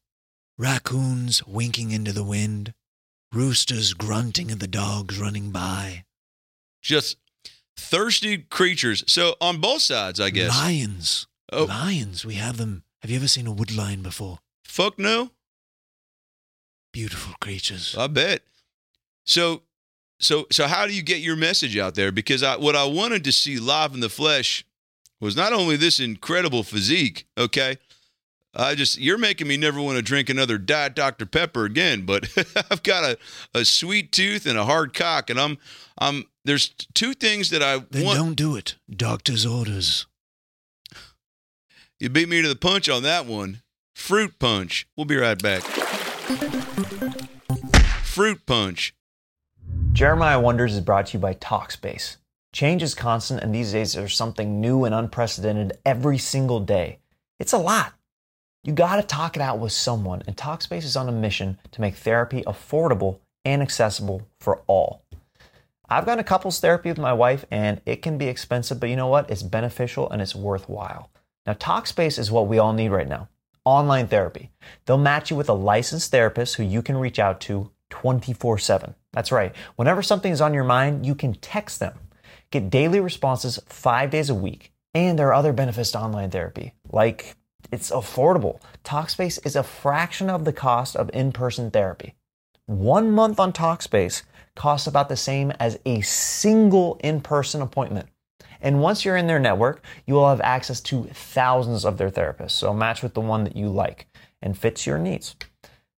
raccoons 0.58 1.46
winking 1.46 1.90
into 1.90 2.12
the 2.12 2.25
wind, 2.25 2.75
roosters 3.32 3.94
grunting 3.94 4.50
at 4.50 4.61
the 4.61 4.68
dogs 4.68 5.18
running 5.18 5.50
by, 5.50 6.04
Just 6.82 7.16
thirsty 7.76 8.38
creatures. 8.38 9.04
So 9.07 9.35
on 9.40 9.61
both 9.61 9.83
sides, 9.83 10.21
I 10.21 10.31
guess. 10.31 10.49
lions. 10.50 11.26
Oh, 11.52 11.64
Lions, 11.64 12.25
we 12.25 12.35
have 12.35 12.57
them. 12.57 12.83
Have 13.02 13.11
you 13.11 13.16
ever 13.16 13.28
seen 13.28 13.47
a 13.47 13.52
wood 13.52 13.75
lion 13.75 14.02
before? 14.02 14.38
fuck 14.64 14.99
no. 14.99 15.31
Beautiful 16.93 17.35
creatures. 17.40 17.95
I 17.99 18.07
bet. 18.07 18.43
So, 19.25 19.62
so, 20.19 20.47
so, 20.50 20.66
how 20.66 20.87
do 20.87 20.95
you 20.95 21.02
get 21.02 21.19
your 21.19 21.37
message 21.37 21.76
out 21.76 21.95
there? 21.95 22.11
Because 22.12 22.43
I, 22.43 22.57
what 22.57 22.75
I 22.76 22.85
wanted 22.85 23.25
to 23.25 23.33
see 23.33 23.59
live 23.59 23.95
in 23.95 24.00
the 24.00 24.09
flesh 24.09 24.64
was 25.21 25.37
not 25.37 25.52
only 25.52 25.76
this 25.76 26.00
incredible 26.00 26.62
physique. 26.62 27.26
Okay, 27.38 27.78
I 28.56 28.75
just 28.75 28.99
you're 28.99 29.18
making 29.18 29.49
me 29.49 29.56
never 29.56 29.80
want 29.80 29.96
to 29.96 30.02
drink 30.02 30.28
another 30.28 30.58
Diet 30.58 30.94
Dr 30.94 31.26
Pepper 31.26 31.64
again. 31.64 32.06
But 32.06 32.28
I've 32.70 32.82
got 32.82 33.04
a, 33.04 33.18
a 33.54 33.64
sweet 33.64 34.12
tooth 34.12 34.46
and 34.46 34.58
a 34.58 34.64
hard 34.64 34.94
cock, 34.94 35.30
and 35.30 35.40
I'm, 35.40 35.58
I'm. 35.99 36.25
There's 36.44 36.68
two 36.94 37.14
things 37.14 37.50
that 37.50 37.62
I 37.62 37.78
Then 37.90 38.04
want. 38.04 38.18
don't 38.18 38.34
do 38.34 38.54
it. 38.56 38.76
Doctor's 38.90 39.46
orders. 39.46 40.06
You 41.99 42.11
beat 42.11 42.28
me 42.28 42.42
to 42.42 42.49
the 42.49 42.56
punch 42.56 42.88
on 42.88 43.02
that 43.04 43.25
one. 43.26 43.62
Fruit 43.94 44.38
punch. 44.38 44.87
We'll 44.96 45.06
be 45.06 45.16
right 45.16 45.40
back. 45.40 45.62
Fruit 48.02 48.44
punch. 48.46 48.94
Jeremiah 49.92 50.40
Wonders 50.40 50.75
is 50.75 50.80
brought 50.80 51.06
to 51.06 51.12
you 51.14 51.18
by 51.20 51.34
Talkspace. 51.34 52.16
Change 52.52 52.82
is 52.82 52.94
constant, 52.94 53.42
and 53.42 53.54
these 53.54 53.73
days 53.73 53.94
there's 53.94 54.14
something 54.14 54.61
new 54.61 54.84
and 54.84 54.94
unprecedented 54.94 55.78
every 55.84 56.18
single 56.18 56.61
day. 56.61 56.99
It's 57.38 57.52
a 57.52 57.58
lot. 57.58 57.94
You 58.66 58.73
gotta 58.73 59.02
talk 59.02 59.37
it 59.37 59.42
out 59.42 59.59
with 59.59 59.73
someone, 59.73 60.23
and 60.26 60.35
Talkspace 60.35 60.85
is 60.85 60.97
on 60.97 61.06
a 61.06 61.12
mission 61.12 61.59
to 61.73 61.83
make 61.83 61.97
therapy 61.97 62.42
affordable 62.47 63.18
and 63.44 63.61
accessible 63.61 64.23
for 64.40 64.62
all. 64.66 65.04
I've 65.87 66.06
gone 66.06 66.16
to 66.16 66.25
couples 66.25 66.61
therapy 66.61 66.88
with 66.88 66.97
my 66.97 67.12
wife, 67.12 67.44
and 67.50 67.83
it 67.85 68.00
can 68.00 68.16
be 68.16 68.26
expensive, 68.26 68.80
but 68.80 68.88
you 68.88 68.97
know 68.97 69.09
what? 69.09 69.30
It's 69.30 69.42
beneficial 69.42 70.09
and 70.09 70.23
it's 70.23 70.35
worthwhile. 70.35 71.11
Now, 71.47 71.52
Talkspace 71.52 72.18
is 72.18 72.30
what 72.30 72.49
we 72.49 72.59
all 72.59 72.73
need 72.73 72.88
right 72.88 73.06
now 73.06 73.28
online 73.66 74.06
therapy. 74.06 74.50
They'll 74.87 74.99
match 74.99 75.30
you 75.30 75.37
with 75.37 75.49
a 75.49 75.54
licensed 75.54 76.11
therapist 76.11 76.56
who 76.56 76.62
you 76.62 76.80
can 76.80 76.97
reach 76.97 77.18
out 77.18 77.40
to 77.42 77.71
24 77.90 78.59
7. 78.59 78.94
That's 79.12 79.33
right. 79.33 79.54
Whenever 79.76 80.02
something 80.02 80.33
is 80.33 80.40
on 80.40 80.54
your 80.54 80.64
mind, 80.64 81.04
you 81.04 81.14
can 81.14 81.35
text 81.35 81.80
them. 81.80 81.99
Get 82.50 82.71
daily 82.71 83.00
responses 83.00 83.59
five 83.66 84.11
days 84.11 84.30
a 84.30 84.35
week. 84.35 84.73
And 84.94 85.18
there 85.18 85.28
are 85.28 85.35
other 85.35 85.52
benefits 85.52 85.90
to 85.92 86.00
online 86.00 86.30
therapy, 86.30 86.73
like 86.90 87.37
it's 87.75 87.90
affordable. 87.90 88.61
Talkspace 88.85 89.45
is 89.45 89.57
a 89.57 89.64
fraction 89.64 90.31
of 90.31 90.45
the 90.45 90.52
cost 90.52 90.95
of 90.95 91.11
in 91.12 91.33
person 91.33 91.73
therapy. 91.73 92.14
One 92.66 93.11
month 93.11 93.40
on 93.40 93.52
Talkspace 93.52 94.23
costs 94.54 94.87
about 94.87 95.09
the 95.09 95.16
same 95.16 95.50
as 95.59 95.81
a 95.85 96.00
single 96.02 97.00
in 97.02 97.21
person 97.21 97.61
appointment. 97.61 98.09
And 98.61 98.81
once 98.81 99.04
you're 99.04 99.16
in 99.16 99.26
their 99.26 99.40
network, 99.40 99.85
you 100.07 100.14
will 100.14 100.28
have 100.28 100.40
access 100.40 100.81
to 100.83 101.02
thousands 101.12 101.85
of 101.85 101.99
their 101.99 102.11
therapists. 102.11 102.52
So 102.52 102.73
match 102.73 103.02
with 103.02 103.14
the 103.14 103.21
one 103.21 103.43
that 103.43 103.57
you 103.57 103.69
like 103.69 104.07
and 104.40 104.57
fits 104.57 104.87
your 104.87 104.99
needs. 104.99 105.35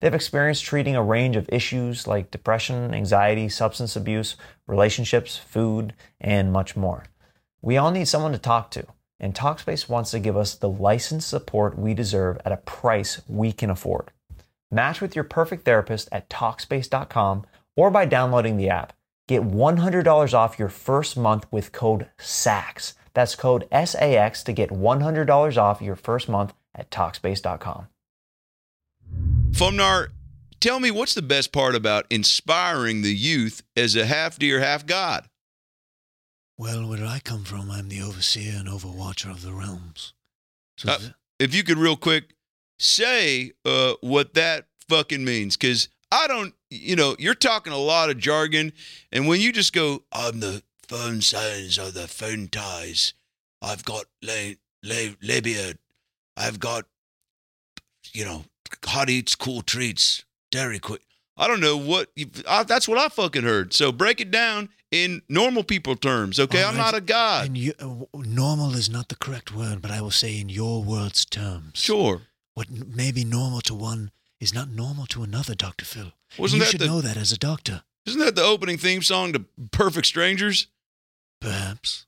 They 0.00 0.06
have 0.06 0.14
experience 0.14 0.62
treating 0.62 0.96
a 0.96 1.02
range 1.02 1.36
of 1.36 1.48
issues 1.52 2.06
like 2.06 2.30
depression, 2.30 2.94
anxiety, 2.94 3.50
substance 3.50 3.96
abuse, 3.96 4.36
relationships, 4.66 5.36
food, 5.36 5.92
and 6.22 6.52
much 6.52 6.74
more. 6.74 7.04
We 7.60 7.76
all 7.76 7.90
need 7.90 8.08
someone 8.08 8.32
to 8.32 8.38
talk 8.38 8.70
to, 8.72 8.86
and 9.18 9.34
Talkspace 9.34 9.88
wants 9.88 10.10
to 10.10 10.18
give 10.18 10.36
us 10.36 10.54
the 10.54 10.68
licensed 10.68 11.28
support 11.28 11.78
we 11.78 11.94
deserve 11.94 12.38
at 12.44 12.52
a 12.52 12.58
price 12.58 13.22
we 13.28 13.52
can 13.52 13.70
afford. 13.70 14.10
Match 14.70 15.00
with 15.00 15.14
your 15.14 15.24
perfect 15.24 15.64
therapist 15.64 16.08
at 16.12 16.28
Talkspace.com 16.28 17.46
or 17.76 17.90
by 17.90 18.04
downloading 18.04 18.56
the 18.56 18.68
app. 18.68 18.92
Get 19.28 19.42
$100 19.42 20.34
off 20.34 20.58
your 20.58 20.68
first 20.68 21.16
month 21.16 21.46
with 21.50 21.72
code 21.72 22.08
SAX. 22.18 22.94
That's 23.14 23.34
code 23.34 23.66
SAX 23.72 24.42
to 24.44 24.52
get 24.52 24.70
$100 24.70 25.56
off 25.56 25.80
your 25.80 25.96
first 25.96 26.28
month 26.28 26.52
at 26.74 26.90
Talkspace.com. 26.90 27.88
Fumnar, 29.50 30.08
tell 30.60 30.80
me 30.80 30.90
what's 30.90 31.14
the 31.14 31.22
best 31.22 31.52
part 31.52 31.74
about 31.74 32.06
inspiring 32.10 33.02
the 33.02 33.14
youth 33.14 33.62
as 33.76 33.96
a 33.96 34.06
half 34.06 34.38
deer, 34.38 34.60
half 34.60 34.84
god? 34.84 35.28
Well, 36.58 36.88
where 36.88 37.04
I 37.04 37.20
come 37.22 37.44
from, 37.44 37.70
I'm 37.70 37.88
the 37.88 38.00
overseer 38.02 38.54
and 38.58 38.68
overwatcher 38.68 39.30
of 39.30 39.42
the 39.42 39.52
realms. 39.52 40.14
So 40.76 40.90
Uh, 40.92 40.98
th- 40.98 41.12
If 41.38 41.54
you 41.54 41.62
could, 41.62 41.76
real 41.78 41.96
quick, 41.96 42.34
say 42.78 43.52
uh, 43.64 43.94
what 44.00 44.34
that 44.34 44.66
fucking 44.88 45.24
means, 45.24 45.56
because 45.56 45.88
I 46.10 46.26
don't, 46.26 46.54
you 46.70 46.96
know, 46.96 47.14
you're 47.18 47.34
talking 47.34 47.72
a 47.74 47.78
lot 47.78 48.08
of 48.08 48.18
jargon, 48.18 48.72
and 49.12 49.26
when 49.28 49.40
you 49.40 49.52
just 49.52 49.72
go, 49.74 50.04
I'm 50.12 50.40
the 50.40 50.62
phone 50.88 51.20
signs 51.20 51.76
of 51.78 51.92
the 51.92 52.08
phone 52.08 52.48
ties, 52.48 53.12
I've 53.60 53.84
got 53.84 54.06
le, 54.22 54.54
le, 54.82 55.16
Lebeard, 55.20 55.78
I've 56.38 56.58
got, 56.58 56.86
you 58.12 58.24
know, 58.24 58.44
hot 58.84 59.10
eats, 59.10 59.34
cool 59.34 59.60
treats, 59.60 60.24
Dairy 60.50 60.78
Queen. 60.78 61.00
I 61.36 61.48
don't 61.48 61.60
know 61.60 61.76
what, 61.76 62.08
you, 62.16 62.30
I, 62.48 62.62
that's 62.62 62.88
what 62.88 62.96
I 62.98 63.08
fucking 63.08 63.42
heard. 63.42 63.74
So 63.74 63.92
break 63.92 64.22
it 64.22 64.30
down 64.30 64.70
in 65.04 65.22
normal 65.28 65.62
people 65.64 65.96
terms, 65.96 66.38
okay? 66.40 66.62
All 66.62 66.70
I'm 66.70 66.76
not 66.76 66.94
a 66.94 67.00
god. 67.00 67.46
and 67.46 67.56
you, 67.58 67.72
uh, 67.78 68.04
normal 68.14 68.74
is 68.74 68.88
not 68.90 69.08
the 69.08 69.16
correct 69.16 69.52
word, 69.54 69.80
but 69.82 69.90
I 69.90 70.00
will 70.00 70.10
say 70.10 70.38
in 70.40 70.48
your 70.48 70.82
world's 70.82 71.24
terms. 71.24 71.72
Sure. 71.78 72.22
What 72.54 72.70
may 72.70 73.12
be 73.12 73.24
normal 73.24 73.60
to 73.62 73.74
one 73.74 74.10
is 74.40 74.52
not 74.54 74.68
normal 74.70 75.06
to 75.06 75.22
another, 75.22 75.54
Dr. 75.54 75.84
Phil. 75.84 76.12
Wasn't 76.38 76.58
you 76.58 76.64
that 76.64 76.70
should 76.70 76.80
the- 76.80 76.86
know 76.86 77.00
that 77.00 77.16
as 77.16 77.32
a 77.32 77.38
doctor, 77.38 77.82
Isn't 78.06 78.20
that 78.20 78.34
the 78.36 78.42
opening 78.44 78.78
theme 78.78 79.02
song 79.02 79.32
to 79.32 79.40
Perfect 79.72 80.06
Strangers? 80.06 80.68
perhaps. 81.40 82.06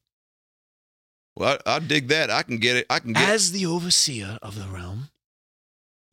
Well, 1.36 1.58
I, 1.66 1.76
I 1.76 1.78
dig 1.80 2.08
that. 2.08 2.30
I 2.30 2.42
can 2.42 2.58
get 2.58 2.76
it. 2.76 2.86
I 2.90 2.98
can 2.98 3.12
get. 3.12 3.28
As 3.28 3.52
the 3.52 3.66
overseer 3.66 4.38
of 4.42 4.58
the 4.58 4.66
realm, 4.66 5.10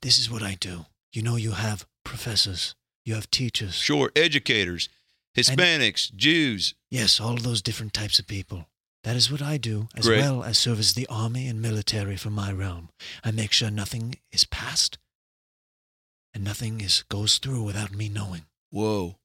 this 0.02 0.20
is 0.20 0.30
what 0.30 0.44
I 0.44 0.56
do. 0.60 0.86
You 1.14 1.22
know, 1.22 1.36
you 1.36 1.52
have 1.52 1.86
professors, 2.04 2.76
you 3.06 3.16
have 3.16 3.32
teachers. 3.32 3.76
sure, 3.76 4.12
educators, 4.16 4.90
Hispanics, 5.36 6.14
Jews. 6.16 6.76
Yes, 6.90 7.20
all 7.20 7.36
those 7.36 7.62
different 7.62 7.94
types 7.94 8.20
of 8.20 8.28
people. 8.28 8.68
That 9.04 9.16
is 9.16 9.32
what 9.32 9.42
I 9.42 9.58
do, 9.58 9.88
as 9.96 10.08
Great. 10.08 10.22
well 10.22 10.44
as 10.44 10.58
serve 10.58 10.80
as 10.80 10.94
the 10.94 11.06
army 11.08 11.48
and 11.48 11.62
military 11.62 12.18
for 12.18 12.32
my 12.32 12.52
realm. 12.52 12.90
I 13.24 13.32
make 13.32 13.52
sure 13.52 13.70
nothing 13.70 14.16
is 14.32 14.46
passed 14.46 14.98
and 16.34 16.44
nothing 16.44 16.82
is 16.82 17.04
goes 17.10 17.38
through 17.38 17.64
without 17.64 17.94
me 17.94 18.10
knowing. 18.10 18.46
Whoa. 18.72 19.18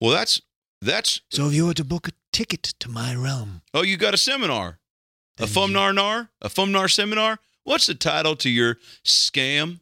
Well, 0.00 0.10
that's 0.10 0.40
that's. 0.80 1.20
So 1.30 1.46
if 1.48 1.54
you 1.54 1.66
were 1.66 1.74
to 1.74 1.84
book 1.84 2.08
a 2.08 2.12
ticket 2.32 2.62
to 2.80 2.88
my 2.90 3.14
realm, 3.14 3.62
Oh, 3.72 3.82
you 3.82 3.96
got 3.96 4.14
a 4.14 4.18
seminar, 4.18 4.78
a 5.38 5.44
Fumnar 5.46 5.94
Nar, 5.94 6.30
a 6.42 6.48
Fumnar 6.48 6.90
seminar. 6.90 7.38
What's 7.62 7.86
the 7.86 7.94
title 7.94 8.36
to 8.36 8.50
your 8.50 8.76
scam? 9.04 9.80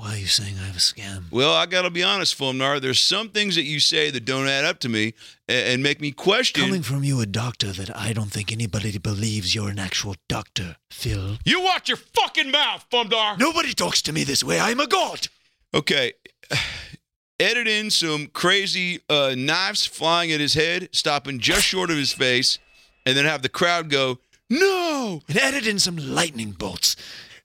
Why 0.00 0.14
are 0.14 0.16
you 0.16 0.26
saying 0.26 0.54
I 0.58 0.64
have 0.64 0.76
a 0.76 0.78
scam? 0.78 1.24
Well, 1.30 1.52
I 1.52 1.66
got 1.66 1.82
to 1.82 1.90
be 1.90 2.02
honest, 2.02 2.38
Fumnar. 2.38 2.80
There's 2.80 2.98
some 2.98 3.28
things 3.28 3.54
that 3.56 3.64
you 3.64 3.78
say 3.80 4.10
that 4.10 4.24
don't 4.24 4.48
add 4.48 4.64
up 4.64 4.78
to 4.80 4.88
me 4.88 5.12
and, 5.46 5.74
and 5.74 5.82
make 5.82 6.00
me 6.00 6.10
question. 6.10 6.64
Coming 6.64 6.80
from 6.80 7.04
you, 7.04 7.20
a 7.20 7.26
doctor, 7.26 7.70
that 7.72 7.94
I 7.94 8.14
don't 8.14 8.32
think 8.32 8.50
anybody 8.50 8.96
believes 8.96 9.54
you're 9.54 9.68
an 9.68 9.78
actual 9.78 10.16
doctor, 10.26 10.76
Phil. 10.90 11.36
you 11.44 11.60
watch 11.60 11.90
your 11.90 11.98
fucking 11.98 12.50
mouth, 12.50 12.86
Fumnar. 12.90 13.38
Nobody 13.38 13.74
talks 13.74 14.00
to 14.02 14.12
me 14.14 14.24
this 14.24 14.42
way. 14.42 14.58
I'm 14.58 14.80
a 14.80 14.86
god. 14.86 15.28
Okay. 15.74 16.14
Edit 17.38 17.68
in 17.68 17.90
some 17.90 18.28
crazy 18.28 19.00
uh, 19.10 19.34
knives 19.36 19.84
flying 19.84 20.32
at 20.32 20.40
his 20.40 20.54
head, 20.54 20.88
stopping 20.92 21.40
just 21.40 21.62
short 21.62 21.90
of 21.90 21.96
his 21.98 22.12
face, 22.12 22.58
and 23.04 23.16
then 23.16 23.26
have 23.26 23.42
the 23.42 23.48
crowd 23.50 23.90
go, 23.90 24.18
no! 24.48 25.20
And 25.28 25.38
edit 25.38 25.66
in 25.66 25.78
some 25.78 25.96
lightning 25.96 26.52
bolts 26.52 26.96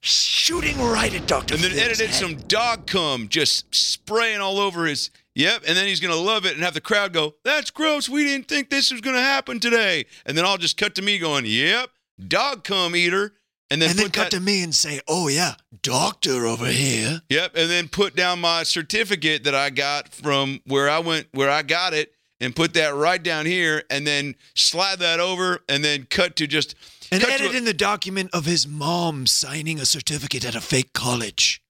shooting 0.06 0.80
right 0.80 1.12
at 1.12 1.26
Dr. 1.26 1.54
And 1.54 1.62
then 1.62 1.72
Phil's 1.72 1.82
edit 1.82 2.00
in 2.00 2.06
head. 2.06 2.14
some 2.14 2.34
dog 2.48 2.86
cum 2.86 3.28
just 3.28 3.74
spraying 3.74 4.40
all 4.40 4.58
over 4.58 4.86
his. 4.86 5.10
Yep. 5.34 5.64
And 5.66 5.76
then 5.76 5.86
he's 5.86 6.00
going 6.00 6.14
to 6.14 6.20
love 6.20 6.46
it 6.46 6.54
and 6.54 6.62
have 6.64 6.74
the 6.74 6.80
crowd 6.80 7.12
go, 7.12 7.34
that's 7.44 7.70
gross. 7.70 8.08
We 8.08 8.24
didn't 8.24 8.48
think 8.48 8.70
this 8.70 8.90
was 8.90 9.00
going 9.02 9.16
to 9.16 9.22
happen 9.22 9.60
today. 9.60 10.06
And 10.24 10.36
then 10.36 10.44
I'll 10.46 10.56
just 10.56 10.76
cut 10.78 10.94
to 10.94 11.02
me 11.02 11.18
going, 11.18 11.44
yep, 11.46 11.90
dog 12.26 12.64
cum 12.64 12.96
eater. 12.96 13.34
And 13.68 13.82
then, 13.82 13.90
and 13.90 13.98
then 13.98 14.10
cut 14.10 14.30
that- 14.30 14.36
to 14.36 14.40
me 14.40 14.62
and 14.62 14.72
say, 14.72 15.00
"Oh 15.08 15.26
yeah, 15.26 15.56
doctor 15.82 16.46
over 16.46 16.66
here." 16.66 17.22
Yep, 17.28 17.56
and 17.56 17.68
then 17.68 17.88
put 17.88 18.14
down 18.14 18.40
my 18.40 18.62
certificate 18.62 19.42
that 19.42 19.56
I 19.56 19.70
got 19.70 20.14
from 20.14 20.60
where 20.66 20.88
I 20.88 21.00
went, 21.00 21.26
where 21.32 21.50
I 21.50 21.62
got 21.62 21.92
it, 21.92 22.14
and 22.40 22.54
put 22.54 22.74
that 22.74 22.94
right 22.94 23.20
down 23.20 23.44
here, 23.44 23.82
and 23.90 24.06
then 24.06 24.36
slide 24.54 25.00
that 25.00 25.18
over, 25.18 25.64
and 25.68 25.84
then 25.84 26.06
cut 26.08 26.36
to 26.36 26.46
just 26.46 26.76
And 27.12 27.22
cut 27.22 27.30
edit 27.32 27.54
a- 27.54 27.56
in 27.56 27.64
the 27.64 27.74
document 27.74 28.30
of 28.32 28.44
his 28.46 28.66
mom 28.66 29.26
signing 29.26 29.78
a 29.80 29.86
certificate 29.86 30.44
at 30.44 30.54
a 30.54 30.60
fake 30.60 30.92
college. 30.92 31.62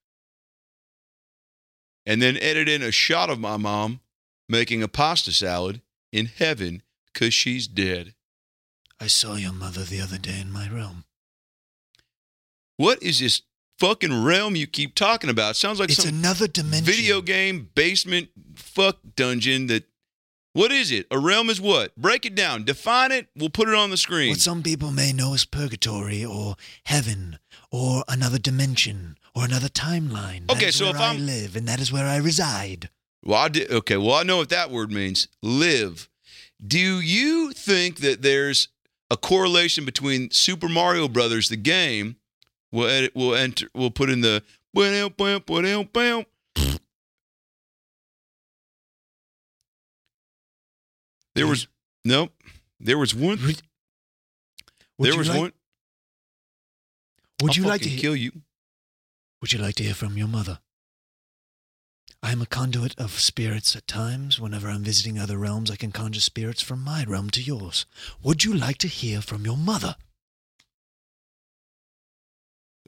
and 2.05 2.21
then 2.21 2.37
edit 2.37 2.69
in 2.69 2.81
a 2.81 2.89
shot 2.91 3.29
of 3.29 3.37
my 3.37 3.57
mom 3.57 3.99
making 4.47 4.81
a 4.81 4.87
pasta 4.87 5.29
salad 5.33 5.81
in 6.13 6.25
heaven 6.27 6.81
because 7.11 7.33
she's 7.33 7.67
dead. 7.67 8.15
I 8.99 9.07
saw 9.07 9.35
your 9.35 9.51
mother 9.51 9.83
the 9.83 9.99
other 9.99 10.17
day 10.17 10.39
in 10.39 10.49
my 10.49 10.67
room. 10.69 11.03
What 12.77 13.03
is 13.03 13.19
this 13.19 13.41
fucking 13.79 14.23
realm 14.23 14.55
you 14.55 14.67
keep 14.67 14.95
talking 14.95 15.29
about? 15.29 15.57
Sounds 15.57 15.79
like 15.81 15.89
It's 15.89 16.05
another 16.05 16.47
dimension. 16.47 16.85
video 16.85 17.21
game 17.21 17.69
basement 17.75 18.29
fuck 18.55 18.99
dungeon 19.15 19.67
that. 19.67 19.83
What 20.57 20.71
is 20.71 20.91
it? 20.91 21.05
A 21.11 21.19
realm 21.19 21.51
is 21.51 21.61
what? 21.61 21.95
Break 21.95 22.25
it 22.25 22.33
down. 22.33 22.63
Define 22.63 23.11
it. 23.11 23.27
We'll 23.35 23.51
put 23.51 23.69
it 23.69 23.75
on 23.75 23.91
the 23.91 23.95
screen. 23.97 24.29
What 24.31 24.39
some 24.39 24.63
people 24.63 24.89
may 24.91 25.13
know 25.13 25.35
as 25.35 25.45
purgatory 25.45 26.25
or 26.25 26.55
heaven 26.85 27.37
or 27.69 28.03
another 28.07 28.39
dimension 28.39 29.19
or 29.35 29.45
another 29.45 29.67
timeline. 29.67 30.47
That 30.47 30.57
Okay, 30.57 30.71
so 30.71 30.87
if 30.89 30.95
I 30.95 31.09
I'm- 31.09 31.27
live 31.27 31.55
and 31.55 31.67
that 31.67 31.79
is 31.79 31.91
where 31.91 32.07
I 32.07 32.15
reside. 32.15 32.89
Well, 33.23 33.37
I 33.39 33.49
did. 33.49 33.69
Okay, 33.69 33.97
well, 33.97 34.15
I 34.15 34.23
know 34.23 34.37
what 34.37 34.49
that 34.49 34.71
word 34.71 34.91
means. 34.91 35.27
Live. 35.43 36.09
Do 36.65 36.79
you 37.01 37.53
think 37.53 37.99
that 37.99 38.23
there's 38.23 38.69
a 39.11 39.15
correlation 39.15 39.85
between 39.85 40.31
Super 40.31 40.67
Mario 40.67 41.07
Brothers, 41.07 41.49
the 41.49 41.57
game? 41.57 42.15
We'll 42.71 42.87
edit. 42.87 43.11
We'll 43.13 43.35
enter. 43.35 43.69
We'll 43.75 43.91
put 43.91 44.09
in 44.09 44.21
the. 44.21 44.41
There 51.37 51.47
was 51.47 51.67
nope. 52.03 52.33
There 52.79 52.97
was 52.97 53.13
one. 53.13 53.39
Would 53.41 53.61
there 54.99 55.17
was 55.17 55.29
like- 55.29 55.39
one. 55.39 55.53
Would 57.41 57.51
I'll 57.51 57.57
you 57.57 57.63
like 57.65 57.81
to 57.83 57.89
hear, 57.89 57.99
kill 57.99 58.15
you? 58.15 58.31
Would 59.41 59.53
you 59.53 59.59
like 59.59 59.75
to 59.75 59.83
hear 59.83 59.93
from 59.93 60.17
your 60.17 60.27
mother? 60.27 60.59
I 62.23 62.31
am 62.31 62.41
a 62.41 62.47
conduit 62.47 62.99
of 62.99 63.19
spirits 63.19 63.75
at 63.75 63.85
times. 63.85 64.39
Whenever 64.39 64.67
I'm 64.67 64.83
visiting 64.83 65.19
other 65.19 65.37
realms, 65.37 65.69
I 65.69 65.75
can 65.75 65.91
conjure 65.91 66.19
spirits 66.19 66.63
from 66.63 66.83
my 66.83 67.03
realm 67.05 67.29
to 67.29 67.41
yours. 67.43 67.85
Would 68.23 68.43
you 68.43 68.55
like 68.55 68.79
to 68.79 68.87
hear 68.87 69.21
from 69.21 69.45
your 69.45 69.55
mother? 69.57 69.95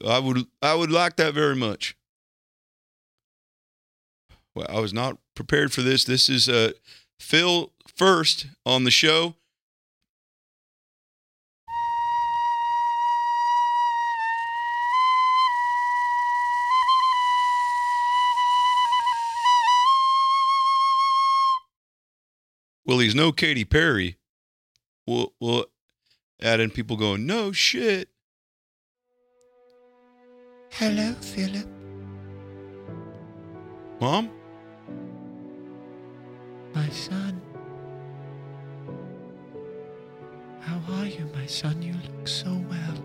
I 0.06 0.18
would 0.18 0.48
I 0.62 0.74
would 0.74 0.92
like 0.92 1.16
that 1.18 1.34
very 1.36 1.56
much. 1.56 1.96
Well, 4.56 4.66
I 4.70 4.80
was 4.80 4.94
not 4.94 5.18
prepared 5.36 5.72
for 5.72 5.84
this. 5.84 6.06
This 6.06 6.28
is 6.30 6.50
uh 6.50 6.72
Phil 7.20 7.72
first 7.96 8.48
on 8.66 8.86
the 8.86 8.92
show. 8.92 9.36
Well, 22.86 22.98
he's 22.98 23.14
no 23.14 23.32
Katy 23.32 23.66
Perry. 23.66 24.18
We'll, 25.06 25.34
we'll 25.40 25.66
add 26.42 26.60
in 26.60 26.72
people 26.72 26.98
going, 26.98 27.28
no 27.28 27.52
shit. 27.52 28.10
Hello, 30.72 31.14
Philip. 31.22 31.68
Mom? 34.02 34.32
My 36.90 36.96
son. 36.96 37.40
How 40.60 40.80
are 40.96 41.06
you, 41.06 41.30
my 41.36 41.46
son? 41.46 41.84
You 41.84 41.94
look 41.94 42.28
so 42.28 42.50
well. 42.68 42.98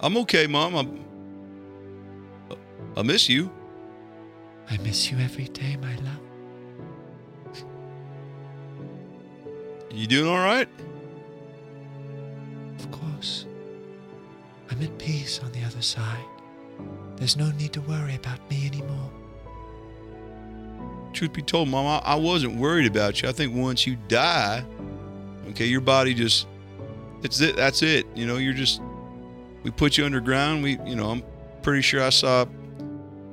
I'm 0.00 0.16
okay, 0.16 0.46
Mom. 0.46 0.74
I'm, 0.74 1.04
I 2.96 3.02
miss 3.02 3.28
you. 3.28 3.50
I 4.70 4.78
miss 4.78 5.10
you 5.12 5.18
every 5.18 5.48
day, 5.48 5.76
my 5.76 5.94
love. 5.96 6.24
You 9.90 10.06
doing 10.06 10.30
all 10.30 10.38
right? 10.38 10.68
Of 12.78 12.90
course. 12.90 13.44
I'm 14.70 14.80
at 14.80 14.96
peace 14.96 15.40
on 15.40 15.52
the 15.52 15.62
other 15.62 15.82
side. 15.82 16.24
There's 17.16 17.36
no 17.36 17.50
need 17.50 17.74
to 17.74 17.82
worry 17.82 18.14
about 18.14 18.48
me 18.48 18.66
anymore. 18.66 19.19
Truth 21.12 21.32
be 21.32 21.42
told, 21.42 21.68
Mom, 21.68 21.86
I, 21.86 21.98
I 22.12 22.14
wasn't 22.14 22.56
worried 22.56 22.86
about 22.86 23.20
you. 23.20 23.28
I 23.28 23.32
think 23.32 23.54
once 23.54 23.86
you 23.86 23.96
die, 24.08 24.64
okay, 25.48 25.66
your 25.66 25.80
body 25.80 26.14
just, 26.14 26.46
it's 27.22 27.40
it. 27.40 27.56
That's 27.56 27.82
it. 27.82 28.06
You 28.14 28.26
know, 28.26 28.36
you're 28.36 28.54
just, 28.54 28.80
we 29.62 29.70
put 29.70 29.98
you 29.98 30.04
underground. 30.04 30.62
We, 30.62 30.78
you 30.86 30.96
know, 30.96 31.10
I'm 31.10 31.22
pretty 31.62 31.82
sure 31.82 32.02
I 32.02 32.10
saw 32.10 32.46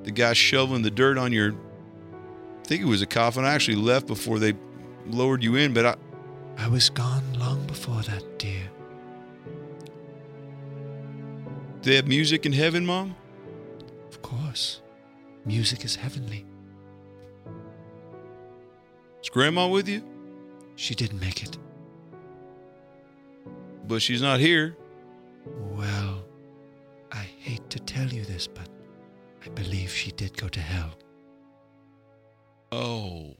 the 0.03 0.11
guy 0.11 0.33
shoveling 0.33 0.81
the 0.81 0.91
dirt 0.91 1.17
on 1.17 1.31
your, 1.31 1.51
I 1.51 2.63
think 2.65 2.81
it 2.81 2.85
was 2.85 3.01
a 3.01 3.05
coffin. 3.05 3.45
I 3.45 3.53
actually 3.53 3.77
left 3.77 4.07
before 4.07 4.39
they 4.39 4.53
lowered 5.05 5.43
you 5.43 5.55
in, 5.55 5.73
but 5.73 5.85
I, 5.85 5.95
I 6.57 6.67
was 6.67 6.89
gone 6.89 7.23
long 7.39 7.65
before 7.67 8.01
that, 8.01 8.39
dear. 8.39 8.69
Do 11.81 11.91
they 11.91 11.95
have 11.95 12.07
music 12.07 12.45
in 12.45 12.53
heaven, 12.53 12.85
Mom? 12.85 13.15
Of 14.09 14.21
course. 14.21 14.81
Music 15.45 15.85
is 15.85 15.95
heavenly. 15.95 16.45
Is 19.21 19.29
Grandma 19.29 19.67
with 19.67 19.87
you? 19.87 20.03
She 20.75 20.95
didn't 20.95 21.19
make 21.19 21.43
it. 21.43 21.57
But 23.87 24.01
she's 24.01 24.21
not 24.21 24.39
here. 24.39 24.75
Well, 25.45 26.23
I 27.11 27.27
hate 27.39 27.69
to 27.71 27.79
tell 27.79 28.07
you 28.07 28.25
this, 28.25 28.47
but 28.47 28.67
I 29.45 29.49
believe 29.49 29.91
she 29.91 30.11
did 30.11 30.35
go 30.37 30.47
to 30.49 30.59
hell. 30.59 30.91
Oh. 32.71 33.35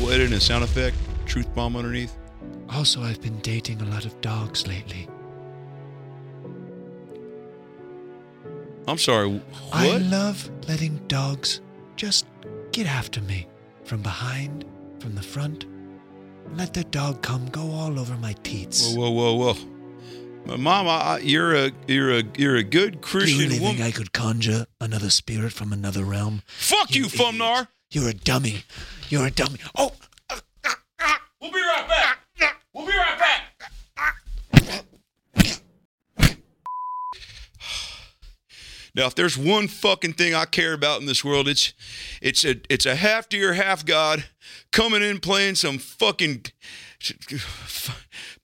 We'll 0.00 0.10
edit 0.10 0.26
in 0.26 0.32
a 0.34 0.40
sound 0.40 0.64
effect, 0.64 0.96
truth 1.24 1.52
bomb 1.54 1.76
underneath. 1.76 2.16
Also, 2.68 3.00
I've 3.00 3.22
been 3.22 3.38
dating 3.40 3.80
a 3.80 3.84
lot 3.86 4.04
of 4.04 4.20
dogs 4.20 4.66
lately. 4.66 5.08
I'm 8.86 8.98
sorry. 8.98 9.28
What? 9.28 9.44
I 9.72 9.96
love 9.98 10.50
letting 10.68 10.96
dogs 11.06 11.60
just 11.96 12.26
get 12.74 12.86
after 12.88 13.20
me 13.20 13.46
from 13.84 14.02
behind, 14.02 14.64
from 14.98 15.14
the 15.14 15.22
front. 15.22 15.66
Let 16.54 16.74
the 16.74 16.82
dog 16.82 17.22
come 17.22 17.46
go 17.46 17.70
all 17.70 18.00
over 18.00 18.16
my 18.16 18.34
teats. 18.42 18.94
Whoa, 18.94 19.10
whoa, 19.10 19.34
whoa, 19.34 19.54
whoa. 19.54 19.70
My 20.44 20.56
Mom, 20.56 20.88
I, 20.88 21.18
you're 21.18 21.54
a 21.54 21.70
you're 21.86 22.18
a 22.18 22.22
you're 22.36 22.56
a 22.56 22.64
good 22.64 23.00
Christian 23.00 23.38
Do 23.38 23.44
you 23.44 23.48
really 23.48 23.60
woman. 23.60 23.76
think 23.76 23.94
I 23.94 23.96
could 23.96 24.12
conjure 24.12 24.66
another 24.80 25.08
spirit 25.08 25.52
from 25.52 25.72
another 25.72 26.04
realm? 26.04 26.42
Fuck 26.46 26.94
you, 26.94 27.06
idiot. 27.06 27.20
Fumnar. 27.20 27.68
You're 27.92 28.08
a 28.08 28.14
dummy. 28.14 28.64
You're 29.08 29.26
a 29.26 29.30
dummy. 29.30 29.58
Oh, 29.78 29.92
uh, 30.28 30.40
uh, 30.64 30.70
uh. 30.98 31.14
We'll 31.40 31.52
be 31.52 31.60
right 31.60 31.88
back. 31.88 32.18
We'll 32.74 32.86
be 32.86 32.92
right 32.92 33.18
back. 33.18 33.54
Now, 38.94 39.06
if 39.06 39.14
there's 39.16 39.36
one 39.36 39.66
fucking 39.66 40.12
thing 40.12 40.34
I 40.34 40.44
care 40.44 40.72
about 40.72 41.00
in 41.00 41.06
this 41.06 41.24
world, 41.24 41.48
it's 41.48 41.72
it's 42.22 42.44
a 42.44 42.56
it's 42.70 42.86
a 42.86 42.94
half 42.94 43.28
deer, 43.28 43.54
half 43.54 43.84
god 43.84 44.24
coming 44.70 45.02
in 45.02 45.18
playing 45.18 45.56
some 45.56 45.78
fucking 45.78 46.44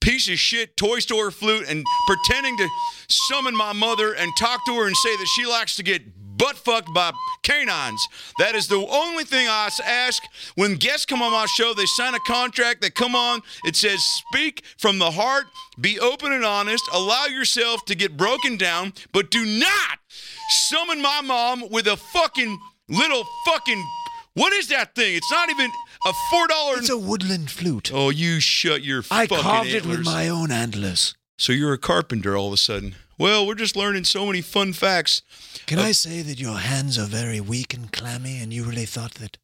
piece 0.00 0.28
of 0.28 0.38
shit 0.38 0.76
Toy 0.76 0.98
Store 0.98 1.30
flute 1.30 1.66
and 1.68 1.84
pretending 2.06 2.56
to 2.56 2.68
summon 3.08 3.54
my 3.56 3.72
mother 3.72 4.12
and 4.12 4.30
talk 4.38 4.64
to 4.66 4.74
her 4.76 4.86
and 4.86 4.96
say 4.96 5.16
that 5.16 5.26
she 5.36 5.46
likes 5.46 5.76
to 5.76 5.82
get 5.82 6.02
butt 6.36 6.56
fucked 6.56 6.92
by 6.94 7.12
canines. 7.42 8.08
That 8.38 8.54
is 8.54 8.66
the 8.66 8.84
only 8.90 9.24
thing 9.24 9.46
I 9.46 9.68
ask 9.84 10.22
when 10.54 10.76
guests 10.76 11.04
come 11.04 11.20
on 11.22 11.32
my 11.32 11.46
show. 11.46 11.74
They 11.74 11.86
sign 11.86 12.14
a 12.14 12.20
contract. 12.20 12.80
They 12.80 12.90
come 12.90 13.14
on. 13.14 13.42
It 13.64 13.76
says, 13.76 14.02
"Speak 14.02 14.64
from 14.78 14.98
the 14.98 15.12
heart. 15.12 15.46
Be 15.78 16.00
open 16.00 16.32
and 16.32 16.44
honest. 16.44 16.84
Allow 16.92 17.26
yourself 17.26 17.84
to 17.86 17.94
get 17.94 18.16
broken 18.16 18.56
down, 18.56 18.94
but 19.12 19.30
do 19.30 19.44
not 19.44 19.98
summon 20.50 21.00
my 21.02 21.20
mom 21.22 21.68
with 21.70 21.86
a 21.86 21.96
fucking 21.96 22.58
little 22.88 23.24
fucking 23.46 23.82
what 24.34 24.52
is 24.52 24.68
that 24.68 24.94
thing? 24.94 25.16
It's 25.16 25.30
not 25.30 25.50
even 25.50 25.70
a 26.06 26.12
four 26.30 26.46
dollar. 26.48 26.78
it's 26.78 26.88
a 26.90 26.96
woodland 26.98 27.50
flute. 27.50 27.90
Oh, 27.92 28.10
you 28.10 28.38
shut 28.40 28.82
your 28.82 29.02
I 29.10 29.26
fucking 29.26 29.42
carved 29.42 29.70
it 29.70 29.84
with 29.86 30.04
my 30.04 30.28
own 30.28 30.50
antlers. 30.52 31.14
So 31.38 31.52
you're 31.52 31.72
a 31.72 31.78
carpenter 31.78 32.36
all 32.36 32.48
of 32.48 32.52
a 32.52 32.56
sudden. 32.56 32.94
Well, 33.18 33.46
we're 33.46 33.54
just 33.54 33.76
learning 33.76 34.04
so 34.04 34.24
many 34.26 34.40
fun 34.40 34.72
facts. 34.72 35.22
Can 35.66 35.78
Uh, 35.78 35.82
I 35.82 35.92
say 35.92 36.22
that 36.22 36.38
your 36.38 36.58
hands 36.58 36.96
are 36.98 37.06
very 37.06 37.40
weak 37.40 37.74
and 37.74 37.92
clammy, 37.92 38.38
and 38.38 38.52
you 38.52 38.64
really 38.64 38.86
thought 38.86 39.14
that 39.14 39.36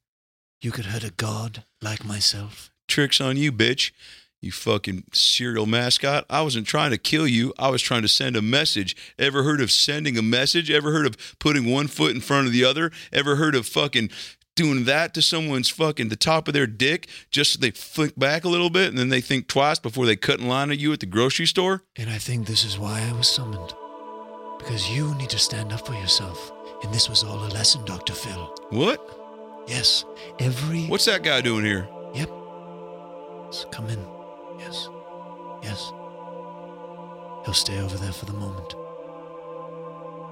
you 0.62 0.70
could 0.72 0.86
hurt 0.86 1.04
a 1.04 1.10
god 1.10 1.64
like 1.82 2.04
myself? 2.04 2.70
Tricks 2.88 3.20
on 3.20 3.36
you, 3.36 3.52
bitch. 3.52 3.90
You 4.40 4.52
fucking 4.52 5.04
cereal 5.12 5.66
mascot. 5.66 6.26
I 6.28 6.42
wasn't 6.42 6.66
trying 6.66 6.90
to 6.90 6.98
kill 6.98 7.26
you. 7.26 7.52
I 7.58 7.68
was 7.70 7.82
trying 7.82 8.02
to 8.02 8.08
send 8.08 8.36
a 8.36 8.42
message. 8.42 8.94
Ever 9.18 9.42
heard 9.42 9.60
of 9.60 9.70
sending 9.70 10.18
a 10.18 10.22
message? 10.22 10.70
Ever 10.70 10.92
heard 10.92 11.06
of 11.06 11.16
putting 11.38 11.70
one 11.70 11.88
foot 11.88 12.14
in 12.14 12.20
front 12.20 12.46
of 12.46 12.52
the 12.52 12.64
other? 12.64 12.90
Ever 13.12 13.36
heard 13.36 13.54
of 13.54 13.66
fucking 13.66 14.10
doing 14.54 14.84
that 14.84 15.14
to 15.14 15.22
someone's 15.22 15.68
fucking 15.68 16.08
the 16.08 16.16
top 16.16 16.48
of 16.48 16.54
their 16.54 16.66
dick 16.66 17.08
just 17.30 17.52
so 17.52 17.58
they 17.60 17.70
flick 17.70 18.18
back 18.18 18.44
a 18.44 18.48
little 18.48 18.70
bit 18.70 18.88
and 18.88 18.98
then 18.98 19.10
they 19.10 19.20
think 19.20 19.48
twice 19.48 19.78
before 19.78 20.06
they 20.06 20.16
cut 20.16 20.40
in 20.40 20.48
line 20.48 20.70
at 20.70 20.78
you 20.78 20.92
at 20.92 21.00
the 21.00 21.06
grocery 21.06 21.46
store? 21.46 21.82
And 21.96 22.10
I 22.10 22.18
think 22.18 22.46
this 22.46 22.64
is 22.64 22.78
why 22.78 23.00
I 23.00 23.12
was 23.12 23.28
summoned. 23.28 23.74
Because 24.58 24.90
you 24.90 25.14
need 25.14 25.30
to 25.30 25.38
stand 25.38 25.72
up 25.72 25.86
for 25.86 25.94
yourself. 25.94 26.52
And 26.82 26.92
this 26.92 27.08
was 27.08 27.22
all 27.24 27.44
a 27.44 27.48
lesson, 27.48 27.84
Dr. 27.84 28.12
Phil. 28.12 28.54
What? 28.70 29.00
Yes, 29.66 30.04
every. 30.38 30.86
What's 30.86 31.06
that 31.06 31.22
guy 31.22 31.40
doing 31.40 31.64
here? 31.64 31.88
Yep. 32.14 32.28
So 33.50 33.68
come 33.70 33.88
in. 33.88 34.15
Yes. 34.58 34.88
Yes. 35.62 35.92
He'll 37.44 37.54
stay 37.54 37.80
over 37.80 37.96
there 37.96 38.12
for 38.12 38.24
the 38.26 38.32
moment. 38.32 38.74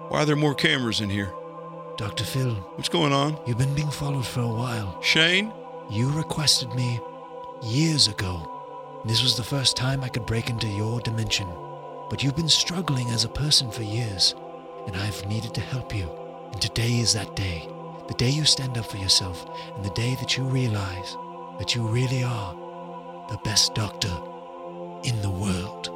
Why 0.09 0.23
are 0.23 0.25
there 0.27 0.37
more 0.37 0.55
cameras 0.55 1.01
in 1.01 1.11
here? 1.11 1.33
Dr. 1.97 2.25
Phil, 2.25 2.55
What's 2.77 2.89
going 2.89 3.13
on? 3.13 3.39
you've 3.47 3.59
been 3.59 3.75
being 3.75 3.91
followed 3.91 4.27
for 4.27 4.41
a 4.41 4.49
while. 4.49 5.01
Shane? 5.01 5.53
You 5.91 6.11
requested 6.11 6.75
me 6.75 7.01
years 7.63 8.09
ago. 8.09 8.51
This 9.05 9.23
was 9.23 9.37
the 9.37 9.45
first 9.45 9.77
time 9.77 10.03
I 10.03 10.09
could 10.09 10.27
break 10.27 10.51
into 10.51 10.67
your 10.67 11.01
dimension. 11.01 11.49
But 12.11 12.23
you've 12.23 12.37
been 12.37 12.49
struggling 12.49 13.09
as 13.11 13.25
a 13.25 13.29
person 13.29 13.71
for 13.71 13.83
years, 13.83 14.35
and 14.87 14.97
I've 14.97 15.25
needed 15.27 15.55
to 15.55 15.61
help 15.61 15.95
you. 15.95 16.11
And 16.53 16.61
today 16.61 16.99
is 17.01 17.13
that 17.13 17.37
day. 17.37 17.69
The 18.09 18.15
day 18.15 18.29
you 18.31 18.45
stand 18.45 18.77
up 18.77 18.87
for 18.87 18.97
yourself, 18.99 19.47
and 19.77 19.85
the 19.85 19.91
day 19.91 20.15
that 20.17 20.37
you 20.37 20.45
realize 20.45 21.17
that 21.59 21.75
you 21.75 21.87
really 21.87 22.25
are 22.25 22.55
the 23.31 23.39
best 23.45 23.75
doctor 23.75 24.13
in 25.05 25.21
the 25.23 25.31
world. 25.31 25.91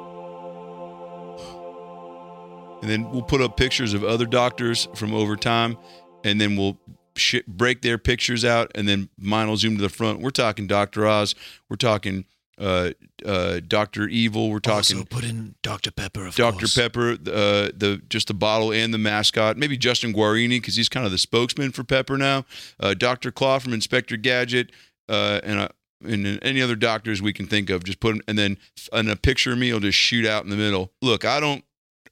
and 2.81 2.89
then 2.89 3.11
we'll 3.11 3.23
put 3.23 3.41
up 3.41 3.57
pictures 3.57 3.93
of 3.93 4.05
other 4.05 4.27
doctors 4.27 4.89
from 4.95 5.13
over 5.13 5.37
time, 5.37 5.77
and 6.25 6.41
then 6.41 6.57
we'll 6.57 6.79
sh- 7.17 7.43
break 7.47 7.83
their 7.83 7.99
pictures 7.99 8.45
out, 8.45 8.71
and 8.75 8.89
then 8.89 9.09
mine 9.19 9.49
will 9.49 9.57
zoom 9.57 9.77
to 9.77 9.83
the 9.83 9.89
front. 9.89 10.21
We're 10.21 10.31
talking 10.31 10.67
Dr. 10.69 11.07
Oz. 11.07 11.35
We're 11.69 11.77
talking 11.77 12.25
uh, 12.59 12.91
uh, 13.25 13.61
Doctor 13.67 14.07
Evil. 14.09 14.51
We're 14.51 14.61
talking 14.61 14.97
Also 14.97 15.05
put 15.05 15.25
in 15.25 15.55
Dr. 15.63 15.91
Pepper, 15.91 16.27
of 16.27 16.37
Dr. 16.37 16.59
course. 16.61 16.75
Pepper, 16.77 17.11
uh, 17.13 17.71
the 17.77 18.01
just 18.09 18.29
the 18.29 18.35
bottle 18.35 18.73
and 18.73 18.95
the 18.95 18.99
mascot. 18.99 19.57
Maybe 19.57 19.77
Justin 19.77 20.13
Guarini 20.13 20.51
because 20.61 20.77
he's 20.77 20.89
kind 20.89 21.05
of 21.05 21.13
the 21.13 21.19
spokesman 21.19 21.73
for 21.73 21.83
Pepper 21.85 22.17
now. 22.17 22.45
Uh, 22.79 22.95
Dr. 22.95 23.33
Claw 23.33 23.59
from 23.59 23.73
Inspector 23.73 24.17
Gadget, 24.19 24.71
uh, 25.09 25.41
and 25.43 25.69
and 26.05 26.39
any 26.43 26.61
other 26.63 26.77
doctors 26.77 27.21
we 27.23 27.33
can 27.33 27.47
think 27.47 27.71
of. 27.71 27.85
Just 27.85 28.01
put 28.01 28.15
'em- 28.17 28.23
and 28.29 28.39
then 28.39 28.59
and 28.93 29.09
a 29.11 29.17
picture 29.17 29.53
of 29.53 29.59
me 29.59 29.73
will 29.73 29.81
just 29.81 29.99
shoot 29.99 30.25
out 30.27 30.45
in 30.45 30.51
the 30.51 30.57
middle. 30.57 30.93
Look, 31.03 31.25
I 31.25 31.41
don't 31.41 31.65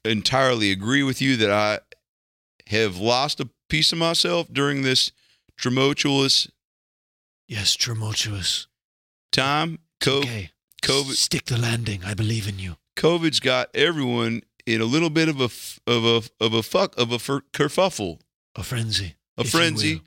entirely 0.05 0.71
agree 0.71 1.03
with 1.03 1.21
you 1.21 1.37
that 1.37 1.51
I 1.51 1.79
have 2.67 2.97
lost 2.97 3.39
a 3.39 3.49
piece 3.69 3.91
of 3.91 3.97
myself 3.97 4.47
during 4.51 4.81
this 4.81 5.11
tumultuous 5.57 6.47
Yes, 7.47 7.75
tumultuous. 7.77 8.67
time. 9.31 9.79
Co- 10.01 10.19
okay. 10.19 10.51
COVID, 10.83 11.15
Stick 11.15 11.45
the 11.45 11.57
landing. 11.57 12.03
I 12.03 12.13
believe 12.13 12.47
in 12.47 12.59
you. 12.59 12.77
COVID's 12.97 13.39
got 13.39 13.69
everyone 13.75 14.41
in 14.65 14.81
a 14.81 14.85
little 14.85 15.09
bit 15.09 15.27
of 15.29 15.39
a 15.41 15.45
of 15.89 16.05
a 16.05 16.43
of 16.43 16.53
a 16.53 16.61
fuck 16.63 16.97
of 16.97 17.11
a 17.11 17.19
fur- 17.19 17.43
kerfuffle. 17.53 18.19
A 18.55 18.63
frenzy. 18.63 19.15
a 19.37 19.43
frenzy, 19.43 20.01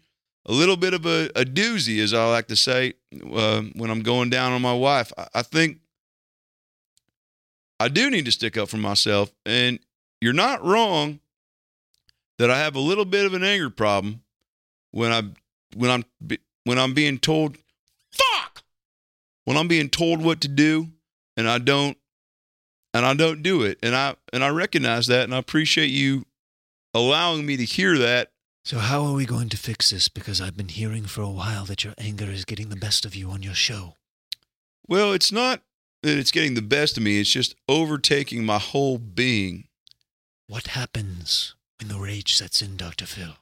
a 0.47 0.53
little 0.53 0.77
bit 0.77 0.95
of 0.95 1.07
a, 1.07 1.31
a 1.37 1.45
doozy, 1.45 2.03
as 2.03 2.15
I 2.15 2.29
like 2.31 2.49
to 2.49 2.57
say 2.57 2.95
uh, 3.33 3.63
when 3.75 3.91
I'm 3.91 4.03
going 4.03 4.31
down 4.31 4.53
on 4.53 4.63
my 4.63 4.75
wife. 4.75 5.13
I, 5.17 5.29
I 5.37 5.43
think 5.43 5.79
I 7.79 7.89
do 7.89 8.11
need 8.11 8.25
to 8.27 8.33
stick 8.33 8.57
up 8.57 8.69
for 8.69 8.77
myself, 8.79 9.33
and 9.45 9.79
you're 10.21 10.33
not 10.33 10.65
wrong 10.65 11.21
that 12.39 12.51
I 12.51 12.59
have 12.59 12.75
a 12.75 12.81
little 12.81 13.05
bit 13.05 13.27
of 13.27 13.35
an 13.35 13.45
anger 13.45 13.71
problem 13.71 14.23
when 14.93 15.13
I 15.13 15.23
when 15.77 15.91
I'm 15.91 16.05
when 16.65 16.79
I'm 16.79 16.95
being 16.95 17.19
told 17.19 17.59
fuck! 18.11 18.63
When 19.45 19.57
I'm 19.57 19.69
being 19.69 19.89
told 19.91 20.23
what 20.23 20.41
to 20.43 20.49
do 20.49 20.89
and 21.37 21.49
I 21.49 21.59
don't 21.59 21.97
and 22.93 23.07
I 23.07 23.15
don't 23.15 23.43
do 23.43 23.63
it. 23.63 23.79
And 23.83 23.95
I 23.95 24.17
and 24.33 24.43
I 24.43 24.49
recognize 24.49 25.07
that 25.09 25.25
and 25.25 25.35
I 25.35 25.39
appreciate 25.39 25.91
you 25.91 26.25
allowing 26.95 27.47
me 27.47 27.57
to 27.57 27.65
hear 27.65 27.99
that 27.99 28.31
So 28.71 28.79
how 28.79 29.05
are 29.05 29.15
we 29.15 29.27
going 29.27 29.49
to 29.49 29.57
fix 29.57 29.91
this? 29.91 30.07
Because 30.09 30.41
I've 30.41 30.57
been 30.57 30.69
hearing 30.69 31.03
for 31.03 31.23
a 31.23 31.29
while 31.29 31.65
that 31.65 31.83
your 31.83 31.93
anger 31.99 32.27
is 32.27 32.45
getting 32.45 32.69
the 32.69 32.77
best 32.77 33.05
of 33.05 33.17
you 33.17 33.29
on 33.29 33.43
your 33.43 33.53
show. 33.53 33.97
Well, 34.87 35.13
it's 35.13 35.33
not 35.33 35.63
that 36.05 36.17
it's 36.17 36.31
getting 36.31 36.55
the 36.55 36.63
best 36.63 36.97
of 36.97 37.03
me. 37.03 37.19
It's 37.19 37.33
just 37.33 37.57
overtaking 37.69 38.45
my 38.45 38.59
whole 38.61 38.97
being. 38.97 39.65
What 40.47 40.69
happens 40.69 41.57
when 41.81 41.89
the 41.89 41.99
rage 41.99 42.37
sets 42.37 42.63
in, 42.63 42.77
Dr. 42.77 43.07
Phil? 43.07 43.33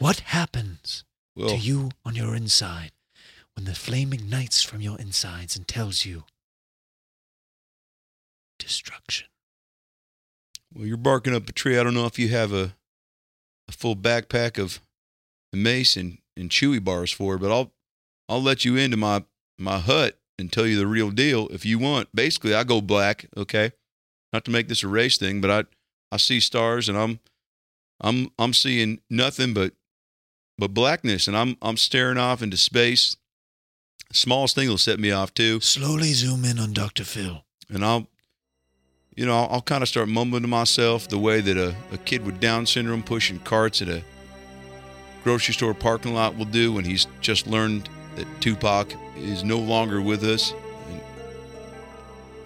What 0.00 0.18
happens 0.34 1.04
Well, 1.36 1.50
to 1.50 1.56
you 1.56 1.90
on 2.04 2.16
your 2.16 2.34
inside 2.34 2.90
when 3.54 3.64
the 3.64 3.76
flame 3.76 4.12
ignites 4.12 4.64
from 4.64 4.80
your 4.80 4.98
insides 4.98 5.56
and 5.56 5.68
tells 5.68 6.04
you 6.04 6.24
destruction? 8.58 9.28
well, 10.74 10.84
you're 10.84 10.96
barking 10.96 11.32
up 11.32 11.48
a 11.48 11.52
tree. 11.52 11.78
I 11.78 11.84
don't 11.84 11.94
know 11.94 12.06
if 12.06 12.18
you 12.18 12.26
have 12.30 12.52
a 12.52 12.74
a 13.68 13.72
full 13.72 13.96
backpack 13.96 14.58
of 14.58 14.80
mace 15.52 15.96
and, 15.96 16.18
and 16.36 16.50
chewy 16.50 16.82
bars 16.82 17.10
for 17.10 17.38
but 17.38 17.50
I'll 17.50 17.72
I'll 18.28 18.42
let 18.42 18.64
you 18.64 18.76
into 18.76 18.96
my 18.96 19.24
my 19.58 19.78
hut 19.78 20.18
and 20.38 20.52
tell 20.52 20.66
you 20.66 20.78
the 20.78 20.86
real 20.86 21.10
deal 21.10 21.48
if 21.48 21.64
you 21.66 21.78
want. 21.78 22.08
Basically, 22.14 22.54
I 22.54 22.64
go 22.64 22.80
black. 22.80 23.26
Okay, 23.36 23.72
not 24.32 24.44
to 24.44 24.50
make 24.50 24.68
this 24.68 24.82
a 24.82 24.88
race 24.88 25.18
thing, 25.18 25.40
but 25.40 25.50
I 25.50 25.64
I 26.14 26.16
see 26.18 26.40
stars 26.40 26.88
and 26.88 26.96
I'm 26.96 27.20
I'm 28.00 28.30
I'm 28.38 28.52
seeing 28.52 29.00
nothing 29.10 29.54
but 29.54 29.72
but 30.58 30.74
blackness, 30.74 31.28
and 31.28 31.36
I'm 31.36 31.56
I'm 31.62 31.76
staring 31.76 32.18
off 32.18 32.42
into 32.42 32.56
space. 32.56 33.16
Smallest 34.12 34.54
thing 34.54 34.68
will 34.68 34.78
set 34.78 34.98
me 34.98 35.10
off 35.10 35.34
too. 35.34 35.60
Slowly 35.60 36.12
zoom 36.14 36.44
in 36.44 36.58
on 36.58 36.72
Dr. 36.72 37.04
Phil. 37.04 37.44
and 37.68 37.84
I'll, 37.84 38.08
you 39.18 39.26
know, 39.26 39.36
I'll, 39.36 39.48
I'll 39.54 39.62
kind 39.62 39.82
of 39.82 39.88
start 39.88 40.08
mumbling 40.08 40.42
to 40.42 40.48
myself 40.48 41.08
the 41.08 41.18
way 41.18 41.40
that 41.40 41.56
a, 41.56 41.74
a 41.90 41.98
kid 41.98 42.24
with 42.24 42.38
Down 42.38 42.66
syndrome 42.66 43.02
pushing 43.02 43.40
carts 43.40 43.82
at 43.82 43.88
a 43.88 44.04
grocery 45.24 45.54
store 45.54 45.74
parking 45.74 46.14
lot 46.14 46.36
will 46.36 46.44
do 46.44 46.72
when 46.72 46.84
he's 46.84 47.08
just 47.20 47.48
learned 47.48 47.88
that 48.14 48.28
Tupac 48.40 48.94
is 49.16 49.42
no 49.42 49.58
longer 49.58 50.00
with 50.00 50.22
us. 50.22 50.54
And 50.88 51.00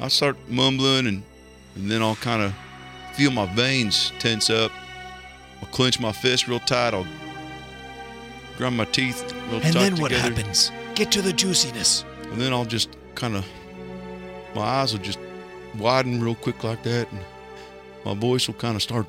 I'll 0.00 0.08
start 0.08 0.38
mumbling, 0.48 1.06
and, 1.06 1.22
and 1.74 1.90
then 1.90 2.00
I'll 2.00 2.16
kind 2.16 2.40
of 2.40 2.54
feel 3.12 3.32
my 3.32 3.44
veins 3.54 4.10
tense 4.18 4.48
up. 4.48 4.72
I'll 5.60 5.68
clench 5.68 6.00
my 6.00 6.10
fist 6.10 6.48
real 6.48 6.58
tight. 6.60 6.94
I'll 6.94 7.06
grind 8.56 8.78
my 8.78 8.86
teeth 8.86 9.30
real 9.50 9.60
And 9.60 9.62
tight 9.62 9.66
And 9.66 9.74
then 9.74 10.00
what 10.00 10.08
together. 10.08 10.34
happens? 10.34 10.72
Get 10.94 11.12
to 11.12 11.20
the 11.20 11.34
juiciness. 11.34 12.06
And 12.30 12.40
then 12.40 12.54
I'll 12.54 12.64
just 12.64 12.96
kind 13.14 13.36
of, 13.36 13.44
my 14.54 14.62
eyes 14.62 14.94
will 14.94 15.02
just 15.02 15.18
widen 15.78 16.22
real 16.22 16.34
quick 16.34 16.62
like 16.64 16.82
that, 16.84 17.10
and 17.12 17.20
my 18.04 18.14
voice 18.14 18.46
will 18.46 18.54
kind 18.54 18.76
of 18.76 18.82
start. 18.82 19.06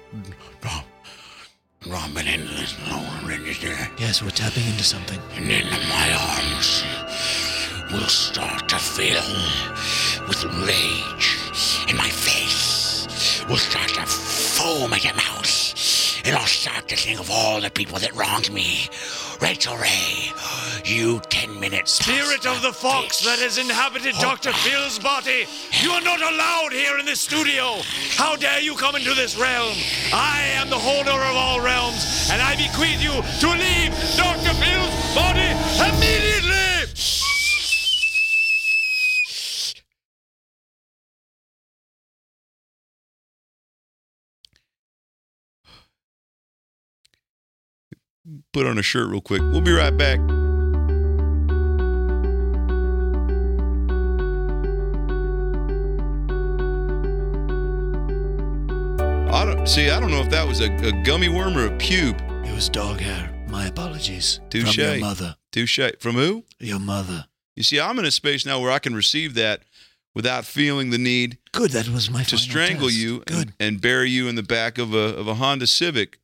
rumbling 1.86 2.46
this 2.56 2.76
lower 2.90 3.28
register, 3.28 3.76
Yes, 4.00 4.22
we're 4.24 4.30
tapping 4.30 4.64
into 4.66 4.84
something. 4.84 5.20
and 5.36 5.50
then 5.50 5.66
my 5.90 6.08
arms 6.14 6.84
will 7.92 8.08
start 8.08 8.70
to 8.70 8.78
fill 8.78 9.22
with 10.28 10.44
rage, 10.66 11.38
and 11.90 11.98
my 11.98 12.10
face 12.10 13.44
will 13.50 13.58
start 13.58 13.90
to 13.90 14.06
foam 14.06 14.94
at 14.94 15.02
the 15.02 15.14
mouth, 15.14 15.63
and 16.24 16.36
I'll 16.36 16.46
start 16.46 16.88
to 16.88 16.96
think 16.96 17.20
of 17.20 17.30
all 17.30 17.60
the 17.60 17.70
people 17.70 18.00
that 18.00 18.16
wronged 18.16 18.52
me. 18.52 18.90
Rachael 19.42 19.78
Ray, 19.78 20.32
you 20.86 21.20
ten 21.30 21.60
minutes. 21.60 21.92
Spirit 21.92 22.46
of 22.46 22.62
the 22.62 22.72
fox 22.72 23.24
that 23.26 23.40
has 23.40 23.58
inhabited 23.58 24.16
Dr. 24.16 24.54
Phil's 24.54 25.00
body, 25.00 25.46
you 25.82 25.92
are 25.92 26.02
not 26.02 26.22
allowed 26.22 26.72
here 26.72 26.98
in 26.98 27.06
this 27.06 27.20
studio. 27.20 27.82
How 28.16 28.36
dare 28.36 28.62
you 28.62 28.76
come 28.76 28.96
into 28.96 29.14
this 29.14 29.38
realm? 29.38 29.76
I 30.14 30.42
am 30.56 30.70
the 30.70 30.80
holder 30.80 31.12
of 31.12 31.36
all 31.36 31.60
realms, 31.62 32.30
and 32.32 32.42
I 32.42 32.56
bequeath 32.56 33.04
you 33.04 33.14
to 33.14 33.50
leave 33.52 33.92
Dr. 34.16 34.54
Phil's 34.56 34.73
Put 48.54 48.68
on 48.68 48.78
a 48.78 48.84
shirt 48.84 49.10
real 49.10 49.20
quick. 49.22 49.42
We'll 49.42 49.62
be 49.62 49.72
right 49.72 49.96
back. 49.98 50.20
I 59.34 59.46
don't 59.46 59.68
see. 59.68 59.90
I 59.90 60.00
don't 60.00 60.12
know 60.12 60.20
if 60.22 60.30
that 60.30 60.48
was 60.48 60.62
a, 60.62 60.72
a 60.88 60.92
gummy 61.04 61.28
worm 61.30 61.58
or 61.58 61.66
a 61.66 61.72
pube. 61.78 62.20
It 62.48 62.54
was 62.54 62.70
dog 62.70 63.00
hair. 63.00 63.32
My 63.50 63.66
apologies. 63.66 64.40
Touche. 64.50 64.76
From 64.76 64.84
your 64.84 65.00
mother. 65.00 65.36
Touche. 65.52 65.80
From 66.00 66.16
who? 66.16 66.46
Your 66.60 66.80
mother. 66.80 67.26
You 67.56 67.64
see, 67.64 67.80
I'm 67.80 67.98
in 68.00 68.06
a 68.06 68.12
space 68.12 68.46
now 68.46 68.60
where 68.60 68.72
I 68.72 68.80
can 68.80 68.94
receive 68.96 69.34
that 69.34 69.62
without 70.14 70.46
feeling 70.46 70.92
the 70.92 70.98
need 71.00 71.40
Good, 71.52 71.72
that 71.72 71.88
was 71.90 72.10
my 72.10 72.24
to 72.24 72.38
strangle 72.38 72.88
test. 72.88 73.00
you 73.00 73.20
Good. 73.26 73.36
and, 73.38 73.54
and 73.60 73.82
bury 73.82 74.10
you 74.12 74.28
in 74.28 74.36
the 74.36 74.44
back 74.44 74.78
of 74.78 74.94
a 74.94 75.16
of 75.18 75.28
a 75.28 75.36
Honda 75.36 75.66
Civic. 75.68 76.20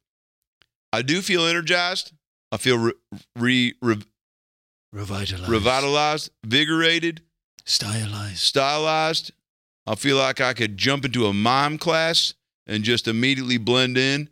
I 0.94 1.02
do 1.02 1.22
feel 1.22 1.46
energized. 1.46 2.12
I 2.52 2.58
feel 2.58 2.78
re, 2.78 2.94
re, 3.36 3.74
re, 3.82 3.98
Revitalized. 4.92 5.48
revitalized, 5.50 6.32
vigorated, 6.44 7.22
Stylized. 7.66 8.38
stylized. 8.40 9.32
I 9.86 9.96
feel 9.96 10.18
like 10.18 10.42
I 10.42 10.54
could 10.54 10.78
jump 10.78 11.06
into 11.06 11.28
a 11.28 11.34
mime 11.34 11.78
class 11.78 12.34
and 12.66 12.84
just 12.84 13.08
immediately 13.08 13.58
blend 13.58 13.98
in. 13.98 14.30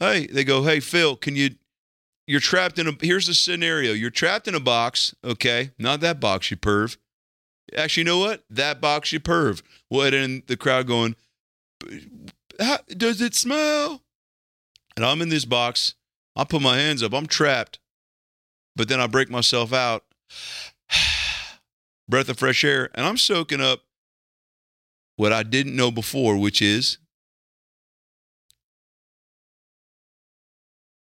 Hey, 0.00 0.26
they 0.26 0.42
go, 0.44 0.62
hey 0.64 0.80
Phil, 0.80 1.16
can 1.16 1.36
you? 1.36 1.50
You're 2.26 2.40
trapped 2.40 2.78
in 2.80 2.88
a. 2.88 2.92
Here's 3.00 3.28
the 3.28 3.34
scenario. 3.34 3.92
You're 3.92 4.10
trapped 4.10 4.48
in 4.48 4.54
a 4.56 4.60
box. 4.60 5.14
Okay, 5.24 5.70
not 5.78 6.00
that 6.00 6.18
box, 6.18 6.50
you 6.50 6.56
perv. 6.56 6.96
Actually, 7.76 8.00
you 8.02 8.04
know 8.06 8.18
what? 8.18 8.44
That 8.50 8.80
box, 8.80 9.12
you 9.12 9.20
perv. 9.20 9.62
What? 9.88 10.12
And 10.12 10.42
the 10.48 10.56
crowd 10.56 10.86
going, 10.88 11.14
How, 12.60 12.78
does 12.88 13.20
it 13.20 13.34
smell? 13.36 14.02
And 14.96 15.04
I'm 15.04 15.22
in 15.22 15.28
this 15.28 15.44
box. 15.44 15.94
I 16.36 16.44
put 16.44 16.62
my 16.62 16.76
hands 16.76 17.02
up. 17.02 17.14
I'm 17.14 17.26
trapped. 17.26 17.78
But 18.76 18.88
then 18.88 19.00
I 19.00 19.06
break 19.06 19.30
myself 19.30 19.72
out. 19.72 20.04
Breath 22.08 22.28
of 22.28 22.38
fresh 22.38 22.62
air. 22.62 22.90
And 22.94 23.06
I'm 23.06 23.16
soaking 23.16 23.60
up 23.60 23.80
what 25.16 25.32
I 25.32 25.42
didn't 25.42 25.74
know 25.74 25.90
before, 25.90 26.36
which 26.36 26.60
is 26.60 26.98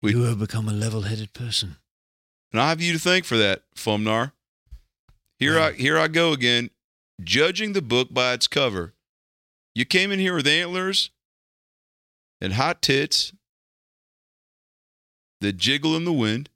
We- 0.02 0.12
you 0.12 0.22
have 0.24 0.38
become 0.38 0.68
a 0.68 0.72
level-headed 0.72 1.32
person. 1.32 1.78
And 2.52 2.60
I 2.60 2.68
have 2.68 2.80
you 2.80 2.92
to 2.92 2.98
thank 2.98 3.24
for 3.24 3.36
that, 3.38 3.64
Fumnar. 3.74 4.32
Here 5.38 5.58
I 5.58 5.72
here 5.72 5.98
I 5.98 6.08
go 6.08 6.32
again, 6.32 6.70
judging 7.22 7.72
the 7.72 7.82
book 7.82 8.12
by 8.14 8.32
its 8.32 8.46
cover. 8.46 8.94
You 9.74 9.84
came 9.84 10.12
in 10.12 10.18
here 10.18 10.34
with 10.34 10.46
antlers 10.46 11.10
and 12.40 12.52
hot 12.54 12.82
tits 12.82 13.32
that 15.40 15.56
jiggle 15.56 15.96
in 15.96 16.04
the 16.04 16.12
wind. 16.12 16.48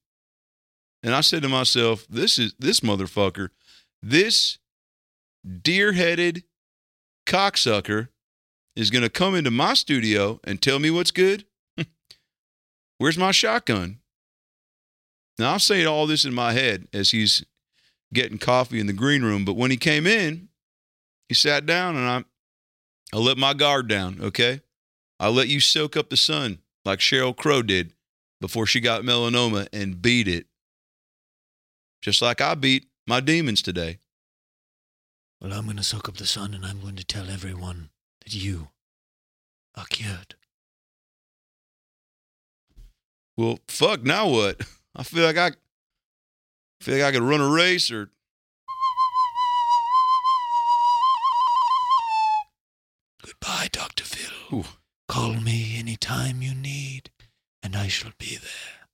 And 1.02 1.14
I 1.14 1.20
said 1.20 1.42
to 1.42 1.48
myself, 1.48 2.06
this 2.08 2.38
is 2.38 2.54
this 2.58 2.80
motherfucker, 2.80 3.50
this 4.02 4.58
deer 5.62 5.92
headed 5.92 6.44
cocksucker 7.26 8.08
is 8.76 8.90
going 8.90 9.02
to 9.02 9.10
come 9.10 9.34
into 9.34 9.50
my 9.50 9.74
studio 9.74 10.40
and 10.44 10.60
tell 10.60 10.78
me 10.78 10.90
what's 10.90 11.10
good? 11.10 11.44
Where's 12.98 13.18
my 13.18 13.30
shotgun? 13.30 13.98
Now, 15.38 15.54
I'm 15.54 15.58
saying 15.58 15.86
all 15.86 16.06
this 16.06 16.24
in 16.24 16.34
my 16.34 16.52
head 16.52 16.86
as 16.92 17.10
he's 17.10 17.44
getting 18.12 18.38
coffee 18.38 18.80
in 18.80 18.86
the 18.86 18.92
green 18.92 19.22
room, 19.22 19.44
but 19.44 19.56
when 19.56 19.70
he 19.70 19.76
came 19.76 20.06
in, 20.06 20.48
he 21.28 21.34
sat 21.34 21.64
down 21.64 21.96
and 21.96 22.06
I, 22.06 23.16
I 23.16 23.20
let 23.20 23.38
my 23.38 23.54
guard 23.54 23.88
down, 23.88 24.18
okay? 24.20 24.60
I 25.18 25.28
let 25.28 25.48
you 25.48 25.60
soak 25.60 25.96
up 25.96 26.10
the 26.10 26.16
sun 26.16 26.58
like 26.84 26.98
Sheryl 26.98 27.36
Crow 27.36 27.62
did 27.62 27.92
before 28.40 28.66
she 28.66 28.80
got 28.80 29.02
melanoma 29.02 29.68
and 29.72 30.00
beat 30.00 30.28
it. 30.28 30.46
Just 32.02 32.22
like 32.22 32.40
I 32.40 32.54
beat 32.54 32.86
my 33.06 33.20
demons 33.20 33.62
today. 33.62 33.98
Well, 35.40 35.52
I'm 35.52 35.64
going 35.64 35.76
to 35.76 35.82
soak 35.82 36.08
up 36.08 36.16
the 36.16 36.26
sun 36.26 36.54
and 36.54 36.64
I'm 36.64 36.80
going 36.80 36.96
to 36.96 37.04
tell 37.04 37.30
everyone 37.30 37.90
that 38.24 38.34
you 38.34 38.68
are 39.74 39.86
cured. 39.86 40.34
Well, 43.36 43.58
fuck, 43.68 44.02
now 44.02 44.28
what? 44.28 44.60
I 44.94 45.02
feel 45.02 45.24
like 45.24 45.38
I 45.38 45.52
feel 46.80 46.96
like 46.96 47.04
I 47.04 47.12
could 47.12 47.22
run 47.22 47.40
a 47.40 47.48
race 47.48 47.90
or 47.90 48.10
Goodbye, 53.22 53.68
Dr. 53.72 54.04
Phil. 54.04 54.58
Ooh. 54.58 54.64
Call 55.08 55.34
me 55.34 55.76
any 55.78 55.96
time 55.96 56.42
you 56.42 56.54
need, 56.54 57.10
and 57.62 57.76
I 57.76 57.88
shall 57.88 58.12
be 58.18 58.36
there. 58.36 58.88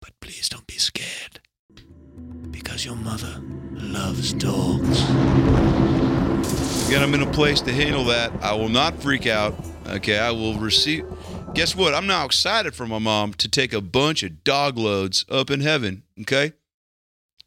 But 0.00 0.12
please 0.20 0.48
don't 0.48 0.66
be 0.66 0.78
scared, 0.78 1.40
because 2.50 2.84
your 2.84 2.96
mother 2.96 3.40
loves 3.72 4.32
dogs. 4.32 5.02
Again, 6.88 7.02
I'm 7.02 7.14
in 7.14 7.22
a 7.22 7.32
place 7.32 7.60
to 7.62 7.72
handle 7.72 8.04
that. 8.04 8.32
I 8.42 8.54
will 8.54 8.68
not 8.68 9.02
freak 9.02 9.26
out. 9.26 9.54
Okay, 9.86 10.18
I 10.18 10.30
will 10.30 10.54
receive. 10.54 11.04
Guess 11.54 11.74
what? 11.74 11.94
I'm 11.94 12.06
now 12.06 12.24
excited 12.24 12.74
for 12.74 12.86
my 12.86 12.98
mom 12.98 13.34
to 13.34 13.48
take 13.48 13.72
a 13.72 13.80
bunch 13.80 14.22
of 14.22 14.44
dog 14.44 14.78
loads 14.78 15.24
up 15.28 15.50
in 15.50 15.60
heaven. 15.60 16.02
Okay. 16.20 16.52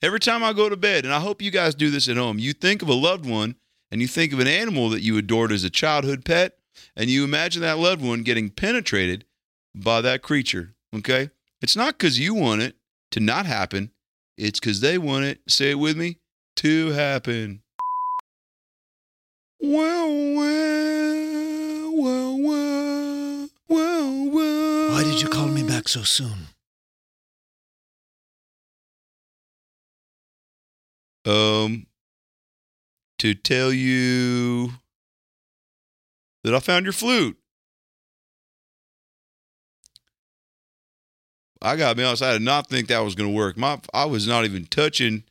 Every 0.02 0.20
time 0.20 0.44
I 0.44 0.54
go 0.54 0.70
to 0.70 0.78
bed, 0.78 1.06
and 1.06 1.14
I 1.14 1.20
hope 1.20 1.42
you 1.42 1.52
guys 1.52 1.76
do 1.76 1.90
this 1.90 2.08
at 2.08 2.18
home, 2.18 2.40
you 2.40 2.54
think 2.54 2.82
of 2.82 2.88
a 2.88 2.94
loved 2.94 3.26
one 3.26 3.56
and 3.92 4.02
you 4.02 4.08
think 4.08 4.34
of 4.34 4.40
an 4.40 4.48
animal 4.48 4.90
that 4.90 5.02
you 5.02 5.18
adored 5.18 5.52
as 5.52 5.64
a 5.64 5.70
childhood 5.70 6.24
pet, 6.24 6.58
and 6.96 7.10
you 7.10 7.24
imagine 7.24 7.62
that 7.62 7.80
loved 7.80 8.02
one 8.02 8.24
getting 8.24 8.50
penetrated 8.50 9.26
by 9.84 10.02
that 10.02 10.22
creature. 10.22 10.76
Okay. 10.96 11.30
It's 11.62 11.76
not 11.76 11.98
because 11.98 12.20
you 12.20 12.34
want 12.34 12.62
it 12.62 12.76
to 13.12 13.20
not 13.20 13.46
happen, 13.46 13.92
it's 14.38 14.60
because 14.60 14.82
they 14.82 14.98
want 14.98 15.26
it, 15.26 15.42
say 15.48 15.72
it 15.72 15.80
with 15.80 15.98
me, 15.98 16.18
to 16.58 16.92
happen. 16.92 17.62
Well, 19.60 20.36
well, 20.36 21.92
well, 21.92 22.40
well, 22.40 23.50
well, 23.68 24.30
well. 24.30 24.92
Why 24.92 25.04
did 25.04 25.22
you 25.22 25.28
call 25.28 25.48
me 25.48 25.64
back 25.64 25.90
so 25.90 26.04
soon? 26.04 26.48
Um, 31.26 31.88
to 33.20 33.34
tell 33.34 33.74
you 33.74 34.72
that 36.44 36.56
I 36.56 36.60
found 36.60 36.86
your 36.86 36.94
flute. 36.94 37.39
I 41.62 41.76
got 41.76 41.90
to 41.90 41.96
be 41.96 42.04
honest, 42.04 42.24
I 42.24 42.34
did 42.34 42.42
not 42.42 42.68
think 42.68 42.88
that 42.88 43.00
was 43.00 43.16
going 43.16 43.30
to 43.30 43.36
work. 43.36 43.58
My, 43.58 43.80
I 43.94 44.06
was 44.06 44.28
not 44.28 44.46
even 44.46 44.66
touching. 44.66 45.24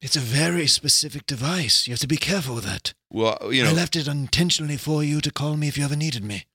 It's 0.00 0.16
a 0.16 0.20
very 0.20 0.66
specific 0.66 1.26
device. 1.26 1.86
You 1.86 1.92
have 1.92 2.00
to 2.00 2.06
be 2.06 2.16
careful 2.16 2.54
with 2.56 2.64
that. 2.64 2.92
Well, 3.12 3.38
you 3.50 3.62
know, 3.62 3.70
I 3.70 3.72
left 3.72 3.96
it 3.96 4.06
intentionally 4.08 4.76
for 4.76 5.02
you 5.02 5.20
to 5.20 5.30
call 5.30 5.56
me 5.56 5.68
if 5.68 5.78
you 5.78 5.84
ever 5.84 5.96
needed 5.96 6.24
me. 6.24 6.46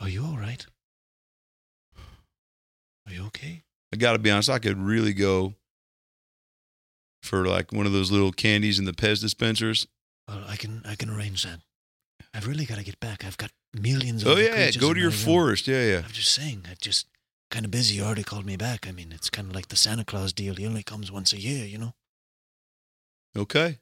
Are 0.00 0.08
you 0.08 0.24
all 0.24 0.36
right? 0.36 0.66
Are 3.06 3.12
you 3.12 3.24
okay? 3.26 3.62
I 3.92 3.96
got 3.96 4.12
to 4.12 4.18
be 4.18 4.30
honest, 4.30 4.50
I 4.50 4.58
could 4.58 4.78
really 4.78 5.12
go 5.12 5.54
for 7.22 7.46
like 7.46 7.72
one 7.72 7.86
of 7.86 7.92
those 7.92 8.10
little 8.10 8.32
candies 8.32 8.78
in 8.78 8.84
the 8.84 8.92
Pez 8.92 9.20
dispensers. 9.20 9.86
Well, 10.28 10.42
I 10.46 10.56
can 10.56 10.82
I 10.84 10.96
can 10.96 11.08
arrange 11.08 11.44
that. 11.44 11.60
I've 12.34 12.46
really 12.46 12.66
got 12.66 12.78
to 12.78 12.84
get 12.84 13.00
back. 13.00 13.24
I've 13.24 13.36
got 13.38 13.52
millions 13.72 14.22
of 14.22 14.28
Oh 14.32 14.36
yeah, 14.36 14.70
go 14.72 14.92
to 14.92 15.00
your 15.00 15.10
room. 15.10 15.18
forest. 15.18 15.66
Yeah, 15.68 15.84
yeah. 15.86 16.02
I'm 16.04 16.10
just 16.10 16.34
saying, 16.34 16.64
I 16.68 16.74
just 16.80 17.06
kind 17.50 17.64
of 17.64 17.70
busy. 17.70 17.96
You 17.96 18.04
already 18.04 18.22
called 18.24 18.46
me 18.46 18.56
back. 18.56 18.86
I 18.86 18.92
mean, 18.92 19.12
it's 19.12 19.30
kind 19.30 19.48
of 19.48 19.54
like 19.54 19.68
the 19.68 19.76
Santa 19.76 20.04
Claus 20.04 20.32
deal. 20.32 20.54
He 20.54 20.66
only 20.66 20.82
comes 20.82 21.10
once 21.12 21.32
a 21.32 21.40
year, 21.40 21.64
you 21.64 21.78
know. 21.78 21.94
Okay. 23.36 23.78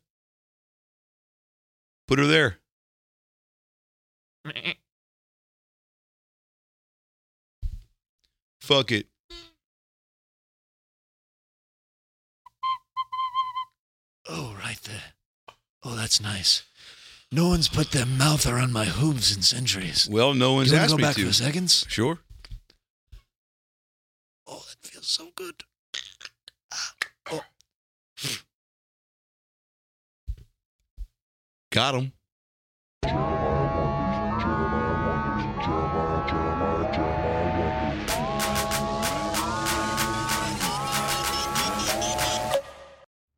Put 2.06 2.18
her 2.18 2.26
there. 2.26 2.58
Fuck 8.60 8.92
it. 8.92 9.06
Oh, 14.28 14.54
right 14.58 14.80
there. 14.84 15.12
Oh, 15.84 15.94
that's 15.96 16.20
nice. 16.20 16.62
No 17.30 17.48
one's 17.48 17.68
put 17.68 17.90
their 17.90 18.06
mouth 18.06 18.46
around 18.46 18.72
my 18.72 18.84
hooves 18.86 19.34
in 19.36 19.42
centuries. 19.42 20.08
Well, 20.10 20.34
no 20.34 20.50
Do 20.50 20.54
one's 20.56 20.70
you 20.70 20.78
want 20.78 20.82
asked 20.84 20.90
to 20.90 20.96
go 20.96 20.96
me 20.96 21.02
back 21.02 21.16
to. 21.16 21.26
for 21.26 21.32
seconds? 21.32 21.84
Sure. 21.88 22.18
Oh, 25.04 25.06
feels 25.06 25.10
so 25.10 25.30
good. 25.36 25.64
Got 31.70 31.94
him. 31.96 32.12